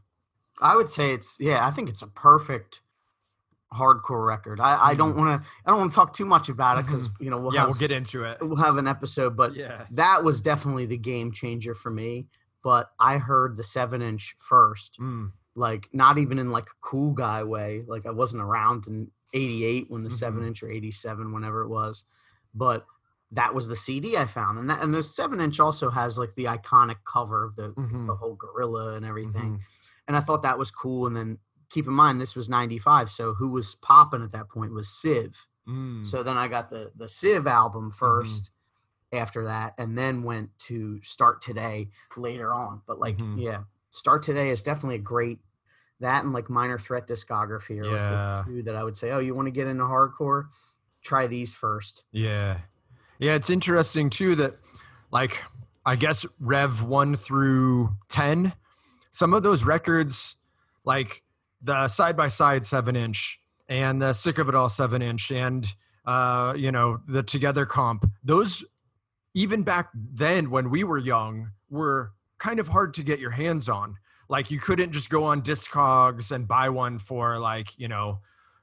I 0.60 0.74
would 0.74 0.90
say 0.90 1.12
it's 1.12 1.36
yeah, 1.38 1.66
I 1.66 1.70
think 1.70 1.88
it's 1.88 2.02
a 2.02 2.08
perfect 2.08 2.80
hardcore 3.72 4.26
record. 4.26 4.60
I, 4.60 4.88
I 4.90 4.94
don't 4.94 5.16
want 5.16 5.42
to 5.42 5.48
I 5.64 5.70
don't 5.70 5.78
want 5.80 5.90
to 5.90 5.94
talk 5.94 6.14
too 6.14 6.24
much 6.24 6.48
about 6.48 6.78
it 6.78 6.86
because 6.86 7.10
you 7.20 7.30
know 7.30 7.38
we'll 7.38 7.48
Mm-hmm. 7.50 7.54
yeah 7.54 7.60
have 7.60 7.68
we'll 7.68 7.78
get 7.78 7.90
into 7.90 8.24
it 8.24 8.38
we'll 8.40 8.56
have 8.56 8.76
an 8.78 8.86
episode, 8.88 9.36
but 9.36 9.54
yeah 9.54 9.84
that 9.92 10.24
was 10.24 10.40
definitely 10.40 10.86
the 10.86 10.96
game 10.96 11.32
changer 11.32 11.74
for 11.74 11.90
me. 11.90 12.26
But 12.64 12.90
I 12.98 13.18
heard 13.18 13.56
the 13.56 13.64
seven 13.64 14.02
inch 14.02 14.34
first, 14.38 14.98
Mm, 15.00 15.32
like 15.54 15.88
not 15.92 16.18
even 16.18 16.38
in 16.38 16.50
like 16.50 16.66
a 16.66 16.78
cool 16.80 17.12
guy 17.12 17.44
way. 17.44 17.84
Like 17.86 18.06
I 18.06 18.10
wasn't 18.10 18.42
around 18.42 18.86
in 18.86 19.10
'88 19.34 19.90
when 19.90 20.04
the 20.04 20.10
seven 20.10 20.42
Mhm. 20.42 20.46
inch 20.48 20.62
or 20.62 20.70
'87, 20.70 21.32
whenever 21.32 21.62
it 21.62 21.68
was, 21.68 22.04
but 22.54 22.86
that 23.32 23.54
was 23.54 23.68
the 23.68 23.76
CD 23.76 24.16
I 24.16 24.24
found, 24.24 24.58
and 24.58 24.70
that 24.70 24.82
and 24.82 24.94
the 24.94 25.02
seven 25.02 25.40
inch 25.40 25.60
also 25.60 25.90
has 25.90 26.16
like 26.18 26.34
the 26.34 26.44
iconic 26.46 26.96
cover 27.04 27.44
of 27.44 27.56
the 27.56 27.68
mhm, 27.74 28.06
the 28.06 28.14
whole 28.16 28.34
gorilla 28.34 28.94
and 28.96 29.04
everything 29.04 29.58
mhm. 29.58 29.60
and 30.08 30.16
I 30.16 30.20
thought 30.20 30.40
that 30.42 30.58
was 30.58 30.70
cool. 30.70 31.06
And 31.06 31.14
then 31.14 31.38
keep 31.70 31.86
in 31.86 31.92
mind 31.92 32.20
this 32.20 32.34
was 32.36 32.48
'95, 32.48 33.10
so 33.10 33.34
who 33.34 33.48
was 33.48 33.74
popping 33.76 34.22
at 34.22 34.32
that 34.32 34.48
point 34.48 34.72
was 34.72 34.88
Civ. 34.88 35.46
Mm, 35.68 36.06
So 36.06 36.22
then 36.22 36.36
I 36.36 36.48
got 36.48 36.70
the 36.70 36.92
the 36.96 37.08
Civ 37.08 37.46
album 37.46 37.90
1st 37.92 38.50
after 39.12 39.44
that, 39.44 39.74
and 39.78 39.96
then 39.96 40.22
went 40.22 40.50
to 40.58 41.00
Start 41.02 41.40
Today 41.42 41.90
later 42.16 42.52
on. 42.52 42.82
But 42.86 42.98
like, 42.98 43.18
Mhm. 43.18 43.40
yeah, 43.42 43.62
Start 43.90 44.22
Today 44.22 44.50
is 44.50 44.62
definitely 44.62 44.96
a 44.96 45.00
great 45.00 45.40
that 46.00 46.22
and 46.24 46.32
like 46.32 46.48
Minor 46.48 46.78
Threat 46.78 47.08
discography 47.08 47.80
are 47.80 47.84
Yeah. 47.84 48.42
the 48.46 48.50
two 48.50 48.62
that 48.64 48.76
I 48.76 48.84
would 48.84 48.96
say, 48.96 49.10
oh, 49.10 49.18
you 49.18 49.34
want 49.34 49.46
to 49.46 49.50
get 49.50 49.66
into 49.66 49.82
hardcore, 49.84 50.48
try 51.02 51.26
these 51.26 51.54
first. 51.54 52.04
Yeah. 52.12 52.60
Yeah, 53.18 53.34
it's 53.34 53.50
interesting 53.50 54.08
too 54.10 54.36
that 54.36 54.58
like 55.10 55.42
I 55.84 55.96
guess 55.96 56.24
Rev 56.38 56.82
one 56.82 57.16
through 57.16 57.96
ten, 58.08 58.52
some 59.10 59.32
of 59.34 59.42
those 59.42 59.64
records, 59.64 60.36
like 60.84 61.24
the 61.62 61.88
side 61.88 62.16
by 62.16 62.28
side 62.28 62.64
seven 62.64 62.96
inch 62.96 63.40
and 63.68 64.00
the 64.00 64.12
sick 64.12 64.38
of 64.38 64.48
it 64.48 64.54
all 64.54 64.68
seven 64.68 65.02
inch 65.02 65.30
and 65.30 65.74
uh, 66.06 66.54
you 66.56 66.72
know 66.72 67.00
the 67.06 67.22
together 67.22 67.66
comp, 67.66 68.10
those 68.24 68.64
even 69.34 69.62
back 69.62 69.90
then 69.94 70.50
when 70.50 70.70
we 70.70 70.82
were 70.82 70.98
young 70.98 71.50
were 71.68 72.12
kind 72.38 72.58
of 72.58 72.68
hard 72.68 72.94
to 72.94 73.02
get 73.02 73.18
your 73.18 73.30
hands 73.30 73.68
on. 73.68 73.96
Like 74.30 74.50
you 74.50 74.58
couldn't 74.58 74.92
just 74.92 75.10
go 75.10 75.24
on 75.24 75.42
Discogs 75.42 76.30
and 76.30 76.48
buy 76.48 76.70
one 76.70 76.98
for 76.98 77.38
like 77.38 77.78
you 77.78 77.88
know 77.88 78.20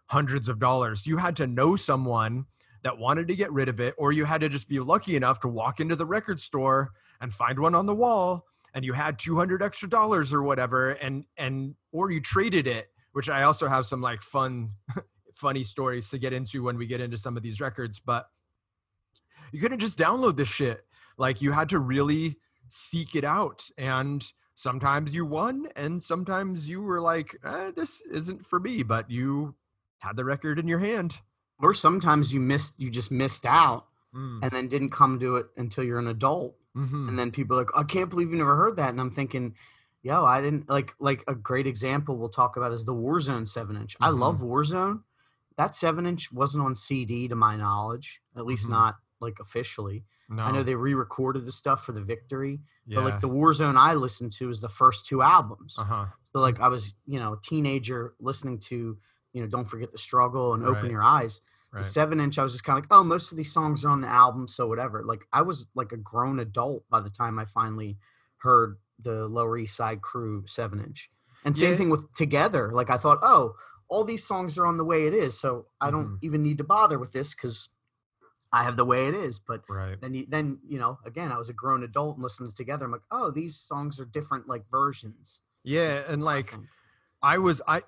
hundreds 0.07 0.49
of 0.49 0.59
dollars. 0.59 1.05
You 1.05 1.17
had 1.17 1.35
to 1.37 1.47
know 1.47 1.75
someone 1.75 2.45
that 2.81 2.97
wanted 2.97 3.27
to 3.27 3.35
get 3.35 3.51
rid 3.51 3.69
of 3.69 3.79
it, 3.79 3.93
or 3.97 4.11
you 4.11 4.25
had 4.25 4.41
to 4.41 4.49
just 4.49 4.67
be 4.67 4.79
lucky 4.79 5.15
enough 5.15 5.39
to 5.41 5.47
walk 5.47 5.79
into 5.79 5.95
the 5.95 6.05
record 6.05 6.39
store 6.39 6.93
and 7.21 7.31
find 7.31 7.59
one 7.59 7.75
on 7.75 7.85
the 7.85 7.95
wall 7.95 8.45
and 8.75 8.85
you 8.85 8.93
had 8.93 9.17
200 9.17 9.63
extra 9.63 9.89
dollars 9.89 10.31
or 10.31 10.43
whatever 10.43 10.91
and 10.91 11.25
and 11.37 11.73
or 11.91 12.11
you 12.11 12.21
traded 12.21 12.67
it 12.67 12.89
which 13.13 13.29
i 13.29 13.41
also 13.41 13.67
have 13.67 13.85
some 13.87 14.01
like 14.01 14.21
fun 14.21 14.69
funny 15.33 15.63
stories 15.63 16.09
to 16.09 16.17
get 16.19 16.31
into 16.33 16.61
when 16.61 16.77
we 16.77 16.85
get 16.85 17.01
into 17.01 17.17
some 17.17 17.35
of 17.35 17.41
these 17.41 17.59
records 17.59 17.99
but 17.99 18.27
you 19.51 19.59
couldn't 19.59 19.79
just 19.79 19.97
download 19.99 20.37
this 20.37 20.47
shit. 20.49 20.85
Like 21.17 21.41
you 21.41 21.51
had 21.51 21.69
to 21.69 21.79
really 21.79 22.37
seek 22.67 23.15
it 23.15 23.23
out 23.23 23.63
and 23.77 24.25
sometimes 24.55 25.15
you 25.15 25.25
won 25.25 25.67
and 25.75 26.01
sometimes 26.01 26.67
you 26.69 26.81
were 26.81 26.99
like 26.99 27.37
eh, 27.45 27.71
this 27.75 28.01
isn't 28.01 28.45
for 28.45 28.59
me 28.59 28.83
but 28.83 29.09
you 29.09 29.55
had 29.99 30.15
the 30.15 30.25
record 30.25 30.59
in 30.59 30.67
your 30.67 30.79
hand. 30.79 31.19
Or 31.61 31.73
sometimes 31.73 32.33
you 32.33 32.39
missed 32.39 32.79
you 32.79 32.89
just 32.89 33.11
missed 33.11 33.45
out 33.45 33.85
Mm. 34.15 34.39
and 34.43 34.51
then 34.51 34.69
didn't 34.69 34.91
come 34.91 35.19
to 35.19 35.35
it 35.35 35.47
until 35.57 35.83
you're 35.83 35.99
an 35.99 36.07
adult 36.07 36.55
Mhm. 36.75 37.07
and 37.09 37.17
then 37.19 37.31
people 37.31 37.55
are 37.57 37.61
like 37.61 37.71
i 37.75 37.83
can't 37.83 38.09
believe 38.09 38.31
you 38.31 38.37
never 38.37 38.55
heard 38.57 38.75
that 38.77 38.89
and 38.89 38.99
i'm 38.99 39.11
thinking 39.11 39.55
yo 40.03 40.25
i 40.25 40.41
didn't 40.41 40.69
like 40.69 40.93
like 40.99 41.23
a 41.27 41.33
great 41.35 41.67
example 41.67 42.17
we'll 42.17 42.29
talk 42.29 42.57
about 42.57 42.71
is 42.73 42.85
the 42.85 42.93
warzone 42.93 43.47
7 43.47 43.75
inch 43.77 43.95
i 44.01 44.09
Mhm. 44.09 44.19
love 44.19 44.39
warzone 44.41 45.03
that 45.57 45.73
7 45.75 46.05
inch 46.05 46.31
wasn't 46.33 46.63
on 46.65 46.75
cd 46.75 47.27
to 47.29 47.35
my 47.35 47.55
knowledge 47.55 48.21
at 48.35 48.45
least 48.45 48.67
Mhm. 48.67 48.71
not 48.71 48.95
like 49.21 49.39
officially 49.39 50.03
no. 50.29 50.43
i 50.43 50.51
know 50.51 50.63
they 50.63 50.75
re-recorded 50.75 51.45
the 51.45 51.51
stuff 51.51 51.85
for 51.85 51.93
the 51.93 52.01
victory 52.03 52.61
yeah. 52.85 52.95
but 52.95 53.05
like 53.05 53.21
the 53.21 53.29
warzone 53.29 53.77
i 53.77 53.93
listened 53.93 54.31
to 54.33 54.49
is 54.49 54.59
the 54.61 54.69
first 54.69 55.05
two 55.05 55.21
albums 55.21 55.77
uh-huh 55.79 56.05
so 56.33 56.39
like 56.39 56.59
i 56.59 56.67
was 56.67 56.93
you 57.05 57.19
know 57.19 57.33
a 57.33 57.41
teenager 57.41 58.13
listening 58.19 58.59
to 58.59 58.97
you 59.31 59.41
know 59.41 59.47
don't 59.47 59.65
forget 59.65 59.91
the 59.91 59.97
struggle 59.97 60.53
and 60.53 60.65
open 60.65 60.89
your 60.91 61.03
eyes 61.03 61.39
right 61.75 61.83
the 61.83 61.89
seven 61.89 62.19
inch, 62.19 62.39
I 62.39 62.43
was 62.43 62.53
just 62.53 62.63
kind 62.63 62.77
of 62.79 62.85
like, 62.85 62.91
oh, 62.91 63.03
most 63.03 63.31
of 63.31 63.37
these 63.37 63.51
songs 63.53 63.85
are 63.85 63.89
on 63.89 64.01
the 64.01 64.07
album, 64.07 64.47
so 64.47 64.67
whatever. 64.67 65.03
Like 65.03 65.27
I 65.31 65.41
was 65.43 65.67
like 65.75 65.91
a 65.91 65.97
grown 65.97 66.39
adult 66.39 66.83
by 66.89 66.99
the 67.01 67.09
time 67.11 67.37
I 67.37 67.45
finally 67.45 67.97
heard 68.37 68.77
the 68.99 69.27
Lower 69.27 69.57
East 69.57 69.75
Side 69.75 70.01
Crew 70.01 70.45
seven 70.47 70.79
inch. 70.79 71.09
And 71.43 71.55
same 71.57 71.71
Yeah. 71.71 71.77
thing 71.77 71.89
with 71.89 72.11
Together. 72.13 72.71
Like 72.73 72.89
I 72.89 72.97
thought, 72.97 73.19
oh, 73.21 73.55
all 73.87 74.03
these 74.03 74.23
songs 74.25 74.57
are 74.57 74.65
on 74.65 74.77
the 74.77 74.85
way 74.85 75.05
it 75.05 75.13
is, 75.13 75.39
so 75.39 75.67
I 75.79 75.91
don't 75.91 76.13
Mhm. 76.13 76.19
even 76.23 76.41
need 76.41 76.57
to 76.57 76.63
bother 76.63 76.97
with 76.97 77.11
this 77.11 77.35
because 77.35 77.69
I 78.51 78.63
have 78.63 78.77
the 78.77 78.85
way 78.85 79.07
it 79.07 79.13
is. 79.13 79.37
But 79.39 79.61
right 79.69 79.99
then, 80.01 80.13
you, 80.15 80.25
then 80.27 80.59
you 80.67 80.79
know, 80.79 80.97
again, 81.05 81.31
I 81.31 81.37
was 81.37 81.49
a 81.49 81.53
grown 81.53 81.83
adult 81.83 82.15
and 82.15 82.23
listening 82.23 82.49
to 82.49 82.55
Together. 82.55 82.85
I'm 82.85 82.91
like, 82.91 83.01
oh, 83.11 83.29
these 83.31 83.57
songs 83.57 83.99
are 83.99 84.05
different, 84.05 84.47
like 84.47 84.63
versions. 84.71 85.41
yeah 85.63 86.01
and 86.07 86.23
like. 86.23 86.55
I 87.21 87.39
was 87.39 87.59
I 87.67 87.81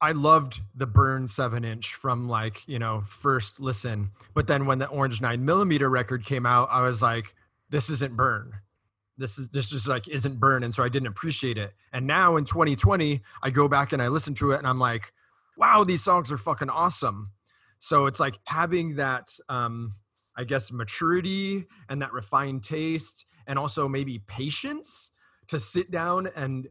I 0.00 0.12
loved 0.12 0.60
the 0.74 0.86
burn 0.86 1.28
seven 1.28 1.64
inch 1.64 1.94
from 1.94 2.28
like, 2.28 2.66
you 2.66 2.78
know, 2.78 3.02
first 3.02 3.60
listen. 3.60 4.10
But 4.34 4.46
then 4.46 4.64
when 4.66 4.78
the 4.78 4.86
orange 4.86 5.20
nine 5.20 5.44
millimeter 5.44 5.90
record 5.90 6.24
came 6.24 6.46
out, 6.46 6.68
I 6.70 6.82
was 6.82 7.02
like, 7.02 7.34
this 7.68 7.90
isn't 7.90 8.16
burn. 8.16 8.52
This 9.18 9.38
is 9.38 9.50
this 9.50 9.68
just 9.68 9.86
like 9.86 10.08
isn't 10.08 10.40
burn. 10.40 10.64
And 10.64 10.74
so 10.74 10.82
I 10.82 10.88
didn't 10.88 11.08
appreciate 11.08 11.58
it. 11.58 11.74
And 11.92 12.06
now 12.06 12.36
in 12.36 12.46
2020, 12.46 13.20
I 13.42 13.50
go 13.50 13.68
back 13.68 13.92
and 13.92 14.00
I 14.00 14.08
listen 14.08 14.34
to 14.36 14.52
it 14.52 14.58
and 14.58 14.66
I'm 14.66 14.78
like, 14.78 15.12
wow, 15.56 15.84
these 15.84 16.02
songs 16.02 16.32
are 16.32 16.38
fucking 16.38 16.70
awesome. 16.70 17.32
So 17.78 18.06
it's 18.06 18.20
like 18.20 18.38
having 18.44 18.96
that 18.96 19.28
um 19.50 19.92
I 20.36 20.44
guess 20.44 20.72
maturity 20.72 21.66
and 21.90 22.00
that 22.00 22.14
refined 22.14 22.64
taste 22.64 23.26
and 23.46 23.58
also 23.58 23.86
maybe 23.88 24.20
patience 24.20 25.10
to 25.48 25.58
sit 25.58 25.90
down 25.90 26.28
and 26.34 26.68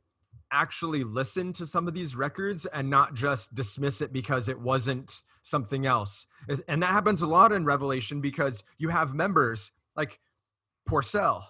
actually 0.51 1.03
listen 1.03 1.53
to 1.53 1.65
some 1.65 1.87
of 1.87 1.93
these 1.93 2.15
records 2.15 2.65
and 2.67 2.89
not 2.89 3.13
just 3.13 3.53
dismiss 3.55 4.01
it 4.01 4.11
because 4.13 4.49
it 4.49 4.59
wasn't 4.59 5.21
something 5.43 5.85
else. 5.85 6.27
And 6.67 6.83
that 6.83 6.91
happens 6.91 7.21
a 7.21 7.27
lot 7.27 7.51
in 7.51 7.65
Revelation 7.65 8.21
because 8.21 8.63
you 8.77 8.89
have 8.89 9.13
members 9.13 9.71
like 9.95 10.19
Porcell 10.87 11.43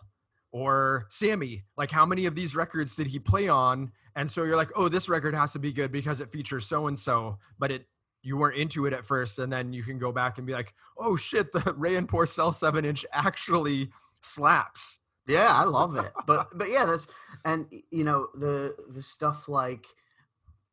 or 0.52 1.06
Sammy. 1.10 1.64
Like, 1.78 1.92
how 1.92 2.06
many 2.06 2.26
of 2.26 2.36
these 2.36 2.56
records 2.56 2.96
did 2.96 3.08
he 3.08 3.20
play 3.20 3.48
on? 3.48 3.92
And 4.16 4.30
so 4.30 4.44
you're 4.44 4.56
like, 4.56 4.72
oh, 4.76 4.90
this 4.90 5.10
record 5.10 5.36
has 5.36 5.54
to 5.54 5.60
be 5.60 5.72
good 5.72 5.92
because 5.92 6.22
it 6.22 6.32
features 6.32 6.66
so 6.66 6.88
and 6.88 6.98
so, 6.98 7.38
but 7.58 7.72
it 7.72 7.86
you 8.22 8.36
weren't 8.36 8.58
into 8.58 8.86
it 8.86 8.92
at 8.92 9.06
first, 9.06 9.40
and 9.40 9.52
then 9.52 9.72
you 9.72 9.82
can 9.82 9.98
go 9.98 10.12
back 10.12 10.38
and 10.38 10.46
be 10.46 10.54
like, 10.54 10.74
oh 10.98 11.16
shit, 11.16 11.52
the 11.54 11.74
Ray 11.78 11.96
and 11.96 12.08
Porcell 12.08 12.54
seven 12.54 12.84
inch 12.84 13.06
actually 13.14 13.90
slaps. 14.22 15.00
Yeah, 15.30 15.54
I 15.54 15.66
love 15.66 15.96
it. 15.96 16.14
But 16.26 16.48
but 16.58 16.70
yeah, 16.72 16.86
that's 16.86 17.08
and 17.46 17.68
you 17.92 18.04
know 18.04 18.30
the 18.34 18.76
the 18.90 19.02
stuff 19.04 19.48
like 19.50 19.86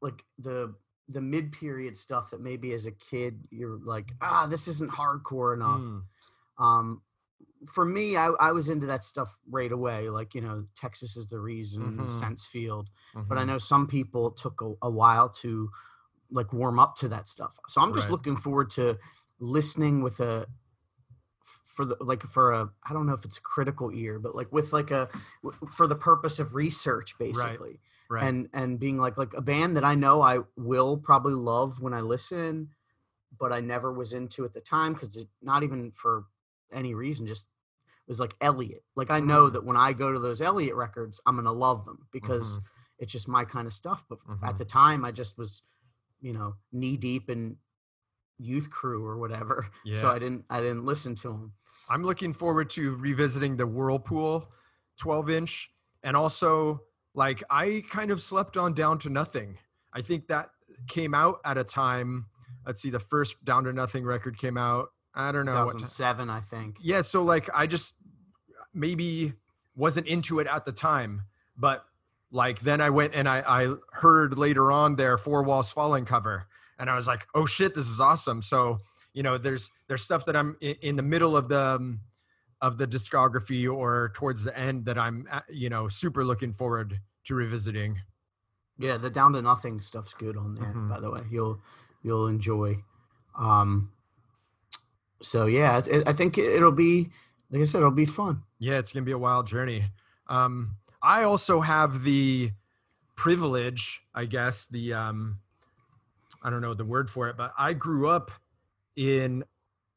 like 0.01 0.25
the 0.39 0.75
the 1.09 1.23
mid 1.23 1.53
period 1.53 1.99
stuff 1.99 2.31
that 2.31 2.41
maybe 2.41 2.73
as 2.73 2.87
a 2.87 2.93
kid 2.93 3.47
you're 3.51 3.79
like 3.79 4.13
ah 4.23 4.47
this 4.47 4.69
isn't 4.69 4.93
hardcore 4.93 5.55
enough. 5.55 5.87
Mm, 5.87 6.03
Um, 6.59 7.03
for 7.69 7.85
me, 7.85 8.17
I 8.17 8.29
I 8.29 8.53
was 8.53 8.69
into 8.71 8.87
that 8.87 9.05
stuff 9.05 9.39
right 9.51 9.73
away. 9.73 10.11
Like 10.11 10.35
you 10.35 10.41
know 10.43 10.67
Texas 10.77 11.17
is 11.17 11.29
the 11.29 11.41
reason, 11.41 12.07
Mhm. 12.07 12.07
Sensefield. 12.07 12.89
But 13.29 13.39
I 13.39 13.45
mhm. 13.45 13.47
know 13.47 13.59
some 13.59 13.89
people 13.89 14.33
took 14.33 14.61
a, 14.63 14.75
a 14.83 14.91
while 14.91 15.31
to 15.43 15.71
like 16.31 16.53
warm 16.53 16.79
up 16.79 16.97
to 16.97 17.09
that 17.09 17.29
stuff. 17.29 17.59
So 17.69 17.81
I'm 17.81 17.95
just 17.95 18.09
Right. 18.09 18.11
looking 18.11 18.37
forward 18.37 18.71
to 18.71 18.99
listening 19.39 20.03
with 20.03 20.21
a 20.21 20.47
for 21.77 21.85
the 21.85 21.97
like 22.01 22.23
for 22.23 22.53
a 22.53 22.71
I 22.89 22.93
don't 22.95 23.07
know 23.07 23.13
if 23.13 23.25
it's 23.25 23.37
a 23.39 23.43
critical 23.43 23.91
ear, 23.93 24.19
but 24.19 24.35
like 24.35 24.51
with 24.53 24.73
like 24.73 24.91
a 24.91 25.09
for 25.71 25.87
the 25.87 25.95
purpose 25.95 26.39
of 26.39 26.55
research 26.55 27.17
basically. 27.19 27.81
right. 28.09 28.25
And 28.25 28.49
and 28.55 28.81
being 28.81 28.97
like 28.99 29.17
like 29.19 29.35
a 29.35 29.43
band 29.43 29.77
that 29.77 29.85
I 29.85 29.95
know 29.95 30.23
I 30.23 30.41
will 30.57 30.97
probably 30.97 31.35
love 31.35 31.81
when 31.81 31.93
I 31.93 32.01
listen, 32.01 32.71
but 33.39 33.53
I 33.53 33.61
never 33.61 33.93
was 33.93 34.13
into 34.15 34.45
at 34.47 34.55
the 34.55 34.61
time 34.61 34.95
because 34.95 35.23
not 35.43 35.63
even 35.63 35.93
for 35.93 36.25
any 36.73 36.95
reason, 36.95 37.27
just 37.27 37.47
was 38.09 38.19
like 38.21 38.35
Elliott. 38.41 38.85
Like 38.95 39.11
I 39.11 39.21
know 39.21 39.51
Mm. 39.51 39.53
that 39.55 39.65
when 39.65 39.77
I 39.77 39.93
go 39.93 40.13
to 40.13 40.19
those 40.19 40.41
Elliott 40.41 40.75
records, 40.77 41.21
I'm 41.27 41.37
gonna 41.37 41.53
love 41.53 41.85
them 41.85 42.07
because 42.13 42.59
Mhm. 42.59 42.63
it's 43.01 43.13
just 43.13 43.29
my 43.29 43.45
kind 43.45 43.67
of 43.67 43.75
stuff. 43.75 44.05
But 44.09 44.19
Mhm. 44.21 44.49
at 44.49 44.57
the 44.59 44.65
time, 44.65 45.05
I 45.05 45.11
just 45.13 45.37
was, 45.37 45.63
you 46.21 46.33
know, 46.33 46.55
knee 46.73 46.97
deep 46.97 47.29
in 47.29 47.59
youth 48.39 48.71
crew 48.71 49.05
or 49.05 49.17
whatever. 49.19 49.67
So 50.03 50.09
I 50.11 50.19
didn't 50.19 50.45
I 50.49 50.61
didn't 50.61 50.85
listen 50.85 51.15
to 51.17 51.29
them. 51.29 51.53
I'm 51.89 52.03
looking 52.05 52.33
forward 52.33 52.71
to 52.71 52.97
revisiting 52.97 53.57
the 53.57 53.67
Whirlpool 53.67 54.49
12 54.99 55.31
inch. 55.31 55.71
And 56.03 56.17
also, 56.17 56.83
like, 57.15 57.43
I 57.51 57.83
kind 57.91 58.11
of 58.11 58.21
slept 58.21 58.57
on 58.57 58.75
Down 58.75 58.99
to 59.01 59.09
Nothing. 59.09 59.59
I 59.93 60.03
think 60.03 60.29
that 60.29 60.51
came 60.89 61.15
out 61.15 61.41
at 61.45 61.59
a 61.59 61.65
time. 61.65 62.27
Let's 62.67 62.81
see, 62.83 62.91
the 62.91 63.01
first 63.01 63.45
Down 63.45 63.65
to 63.65 63.73
Nothing 63.73 64.05
record 64.05 64.39
came 64.39 64.57
out. 64.57 64.91
I 65.15 65.33
don't 65.33 65.47
know. 65.47 65.65
What 65.65 65.73
ti- 65.73 65.79
2007, 65.79 66.29
I 66.31 66.41
think. 66.41 66.77
yeah, 66.83 67.01
so 67.01 67.23
like, 67.23 67.49
I 67.55 67.67
just 67.67 67.95
maybe 68.75 69.33
wasn't 69.75 70.07
into 70.07 70.41
it 70.41 70.47
at 70.47 70.65
the 70.65 70.73
time. 70.73 71.23
But 71.57 71.85
like, 72.31 72.61
then 72.61 72.81
I 72.81 72.91
went 72.91 73.15
and 73.15 73.29
I, 73.29 73.39
I 73.47 73.75
heard 73.93 74.37
later 74.37 74.71
on 74.71 74.97
their 74.97 75.17
Four 75.17 75.43
Walls 75.43 75.71
Falling 75.73 76.05
cover. 76.05 76.47
And 76.79 76.91
I 76.91 76.95
was 76.97 77.07
like, 77.07 77.27
oh 77.35 77.47
shit, 77.47 77.75
this 77.75 77.89
is 77.89 78.01
awesome. 78.01 78.43
So, 78.43 78.81
you 79.17 79.23
know, 79.23 79.39
there's 79.39 79.73
there's 79.89 80.03
stuff 80.03 80.27
that 80.27 80.37
I'm 80.37 80.59
in, 80.61 80.77
in 80.83 80.97
the 80.97 81.03
middle 81.03 81.39
of 81.39 81.49
the 81.49 81.59
um, 81.59 82.01
of 82.61 82.77
the 82.77 82.87
discography 82.87 83.67
or 83.67 84.13
towards 84.15 84.45
the 84.45 84.57
end 84.57 84.85
that 84.85 84.99
I'm 84.99 85.27
uh, 85.33 85.41
you 85.49 85.71
know 85.71 85.89
super 85.89 86.23
looking 86.23 86.53
forward 86.53 87.01
to 87.25 87.35
revisiting. 87.35 87.99
Yeah, 88.79 88.99
the 88.99 89.09
down 89.09 89.33
to 89.33 89.41
nothing 89.41 89.81
stuff's 89.81 90.13
good 90.13 90.37
on 90.37 90.55
there. 90.55 90.67
Mhm. 90.67 90.91
By 90.91 91.01
the 91.01 91.11
way, 91.11 91.21
you'll 91.31 91.63
you'll 92.03 92.27
enjoy. 92.29 92.85
Um. 93.39 93.91
So 95.23 95.47
yeah, 95.47 95.79
it, 95.79 95.89
it- 95.89 96.07
I 96.09 96.13
think 96.13 96.37
it, 96.37 96.53
it'll 96.53 96.71
be 96.71 97.09
like 97.51 97.63
I 97.63 97.65
said, 97.65 97.79
it'll 97.79 97.91
be 97.93 98.05
fun. 98.05 98.43
Yeah, 98.59 98.77
it's 98.79 98.93
gonna 98.93 99.07
be 99.07 99.13
a 99.13 99.19
wild 99.19 99.47
journey. 99.47 99.87
Um, 100.27 100.77
I 101.03 101.23
also 101.23 101.61
have 101.63 102.03
the 102.03 102.51
privilege, 103.15 104.03
I 104.15 104.27
guess, 104.27 104.67
the 104.67 104.93
um, 104.93 105.39
I 106.43 106.51
don't 106.51 106.61
know 106.61 106.75
the 106.75 106.85
word 106.85 107.09
for 107.09 107.29
it, 107.31 107.37
but 107.39 107.55
I 107.57 107.73
grew 107.73 108.09
up 108.11 108.31
in 108.97 109.45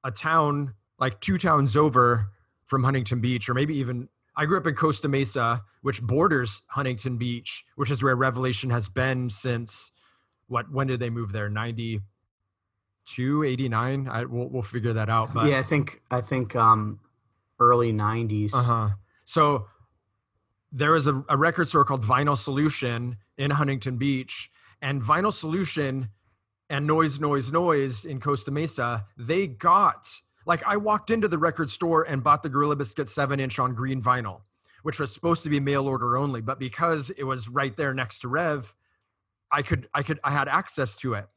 a 0.03 0.11
town 0.11 0.75
like 0.99 1.19
two 1.21 1.37
towns 1.37 1.75
over 1.77 2.29
from 2.65 2.83
Huntington 2.83 3.21
Beach, 3.21 3.49
or 3.49 3.53
maybe 3.53 3.77
even 3.77 4.09
I 4.35 4.45
grew 4.45 4.57
up 4.57 4.67
in 4.67 4.75
Costa 4.75 5.07
Mesa, 5.07 5.63
which 5.81 6.01
borders 6.01 6.61
Huntington 6.69 7.17
Beach, 7.17 7.65
which 7.75 7.89
is 7.91 8.03
where 8.03 8.15
Revelation 8.15 8.69
has 8.69 8.89
been 8.89 9.29
since 9.29 9.91
what? 10.47 10.71
When 10.71 10.87
did 10.87 10.99
they 10.99 11.09
move 11.09 11.31
there? 11.31 11.49
92, 11.49 13.43
89? 13.43 14.07
I 14.07 14.25
we'll, 14.25 14.49
we'll 14.49 14.61
figure 14.61 14.93
that 14.93 15.09
out. 15.09 15.33
But 15.33 15.47
yeah, 15.47 15.59
I 15.59 15.63
think 15.63 16.01
I 16.11 16.21
think 16.21 16.55
um 16.55 16.99
early 17.59 17.91
'90s. 17.91 18.53
uh 18.53 18.61
huh. 18.61 18.89
So 19.25 19.67
there 20.71 20.91
was 20.91 21.07
a, 21.07 21.23
a 21.29 21.37
record 21.37 21.67
store 21.67 21.85
called 21.85 22.03
Vinyl 22.03 22.37
Solution 22.37 23.17
in 23.37 23.51
Huntington 23.51 23.97
Beach, 23.97 24.51
and 24.81 25.01
Vinyl 25.01 25.33
Solution 25.33 26.09
and 26.69 26.85
Noise 26.85 27.19
Noise 27.19 27.51
Noise 27.51 28.05
in 28.05 28.19
Costa 28.19 28.51
Mesa, 28.51 29.05
they 29.17 29.47
got 29.47 30.07
like 30.45 30.63
I 30.65 30.77
walked 30.77 31.11
into 31.11 31.27
the 31.27 31.37
record 31.37 31.69
store 31.69 32.03
and 32.03 32.23
bought 32.23 32.43
the 32.43 32.49
Gorilla 32.49 32.75
Biscuit 32.75 33.09
seven 33.09 33.39
inch 33.39 33.59
on 33.59 33.73
green 33.75 34.01
vinyl, 34.01 34.41
which 34.83 34.99
was 34.99 35.13
supposed 35.13 35.43
to 35.43 35.49
be 35.49 35.59
mail 35.59 35.87
order 35.87 36.17
only, 36.17 36.41
but 36.41 36.59
because 36.59 37.09
it 37.11 37.23
was 37.23 37.49
right 37.49 37.75
there 37.75 37.93
next 37.93 38.19
to 38.19 38.27
Rev, 38.27 38.73
I 39.51 39.61
could 39.61 39.87
I 39.93 40.03
could 40.03 40.19
I 40.23 40.31
had 40.31 40.47
access 40.47 40.95
to 40.97 41.13
it. 41.13 41.27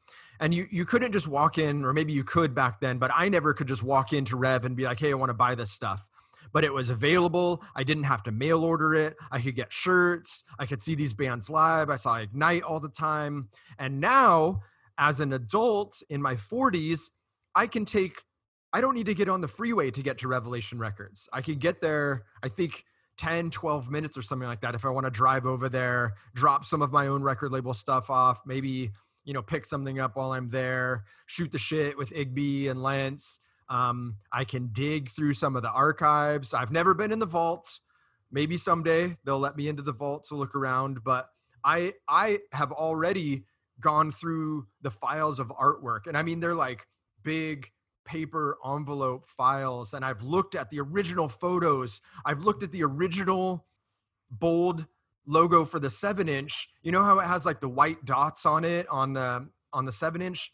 And 0.40 0.54
you 0.54 0.66
you 0.70 0.84
couldn't 0.84 1.12
just 1.12 1.28
walk 1.28 1.58
in, 1.58 1.84
or 1.84 1.92
maybe 1.92 2.12
you 2.12 2.24
could 2.24 2.54
back 2.54 2.80
then, 2.80 2.98
but 2.98 3.10
I 3.14 3.28
never 3.28 3.54
could 3.54 3.68
just 3.68 3.82
walk 3.82 4.12
into 4.12 4.36
Rev 4.36 4.64
and 4.64 4.76
be 4.76 4.84
like, 4.84 5.00
hey, 5.00 5.10
I 5.10 5.14
want 5.14 5.30
to 5.30 5.34
buy 5.34 5.54
this 5.54 5.70
stuff. 5.70 6.08
But 6.52 6.64
it 6.64 6.74
was 6.74 6.90
available. 6.90 7.62
I 7.74 7.82
didn't 7.82 8.04
have 8.04 8.22
to 8.24 8.32
mail 8.32 8.62
order 8.62 8.94
it. 8.94 9.16
I 9.30 9.40
could 9.40 9.54
get 9.54 9.72
shirts. 9.72 10.44
I 10.58 10.66
could 10.66 10.82
see 10.82 10.94
these 10.94 11.14
bands 11.14 11.48
live. 11.48 11.88
I 11.88 11.96
saw 11.96 12.16
Ignite 12.16 12.62
all 12.62 12.78
the 12.78 12.90
time. 12.90 13.48
And 13.78 14.00
now, 14.00 14.62
as 14.98 15.20
an 15.20 15.32
adult 15.32 16.02
in 16.08 16.22
my 16.22 16.34
40s, 16.34 17.10
I 17.54 17.66
can 17.66 17.84
take 17.84 18.22
I 18.72 18.80
don't 18.80 18.94
need 18.94 19.06
to 19.06 19.14
get 19.14 19.28
on 19.28 19.42
the 19.42 19.48
freeway 19.48 19.90
to 19.90 20.02
get 20.02 20.18
to 20.18 20.28
Revelation 20.28 20.78
Records. 20.78 21.28
I 21.32 21.42
can 21.42 21.56
get 21.56 21.82
there, 21.82 22.24
I 22.42 22.48
think 22.48 22.84
10, 23.18 23.50
12 23.50 23.90
minutes 23.90 24.16
or 24.16 24.22
something 24.22 24.48
like 24.48 24.62
that 24.62 24.74
if 24.74 24.84
I 24.86 24.88
want 24.88 25.04
to 25.04 25.10
drive 25.10 25.44
over 25.44 25.68
there, 25.68 26.14
drop 26.34 26.64
some 26.64 26.80
of 26.80 26.90
my 26.90 27.06
own 27.06 27.22
record 27.22 27.52
label 27.52 27.74
stuff 27.74 28.08
off, 28.08 28.40
maybe, 28.46 28.92
you 29.24 29.34
know, 29.34 29.42
pick 29.42 29.66
something 29.66 30.00
up 30.00 30.16
while 30.16 30.32
I'm 30.32 30.48
there, 30.48 31.04
shoot 31.26 31.52
the 31.52 31.58
shit 31.58 31.98
with 31.98 32.10
Igby 32.12 32.70
and 32.70 32.82
Lance. 32.82 33.40
Um, 33.68 34.16
I 34.32 34.44
can 34.44 34.70
dig 34.72 35.10
through 35.10 35.34
some 35.34 35.54
of 35.54 35.62
the 35.62 35.70
archives. 35.70 36.54
I've 36.54 36.72
never 36.72 36.94
been 36.94 37.12
in 37.12 37.18
the 37.18 37.26
vaults. 37.26 37.80
Maybe 38.30 38.56
someday 38.56 39.16
they'll 39.24 39.38
let 39.38 39.56
me 39.56 39.68
into 39.68 39.82
the 39.82 39.92
vault 39.92 40.24
to 40.30 40.34
look 40.34 40.54
around, 40.54 41.04
but 41.04 41.28
I 41.64 41.92
I 42.08 42.38
have 42.52 42.72
already 42.72 43.44
gone 43.82 44.10
through 44.12 44.66
the 44.80 44.90
files 44.90 45.38
of 45.38 45.48
artwork. 45.48 46.06
And 46.06 46.16
I 46.16 46.22
mean 46.22 46.40
they're 46.40 46.54
like 46.54 46.86
big 47.22 47.70
paper 48.04 48.56
envelope 48.64 49.28
files 49.28 49.94
and 49.94 50.04
I've 50.04 50.22
looked 50.22 50.54
at 50.54 50.70
the 50.70 50.80
original 50.80 51.28
photos. 51.28 52.00
I've 52.24 52.44
looked 52.44 52.62
at 52.62 52.72
the 52.72 52.82
original 52.84 53.66
bold 54.30 54.86
logo 55.26 55.64
for 55.64 55.78
the 55.78 55.90
seven 55.90 56.28
inch. 56.28 56.70
You 56.82 56.92
know 56.92 57.02
how 57.02 57.18
it 57.18 57.26
has 57.26 57.44
like 57.44 57.60
the 57.60 57.68
white 57.68 58.04
dots 58.04 58.46
on 58.46 58.64
it 58.64 58.88
on 58.88 59.12
the 59.12 59.48
on 59.72 59.84
the 59.84 59.92
seven 59.92 60.22
inch? 60.22 60.52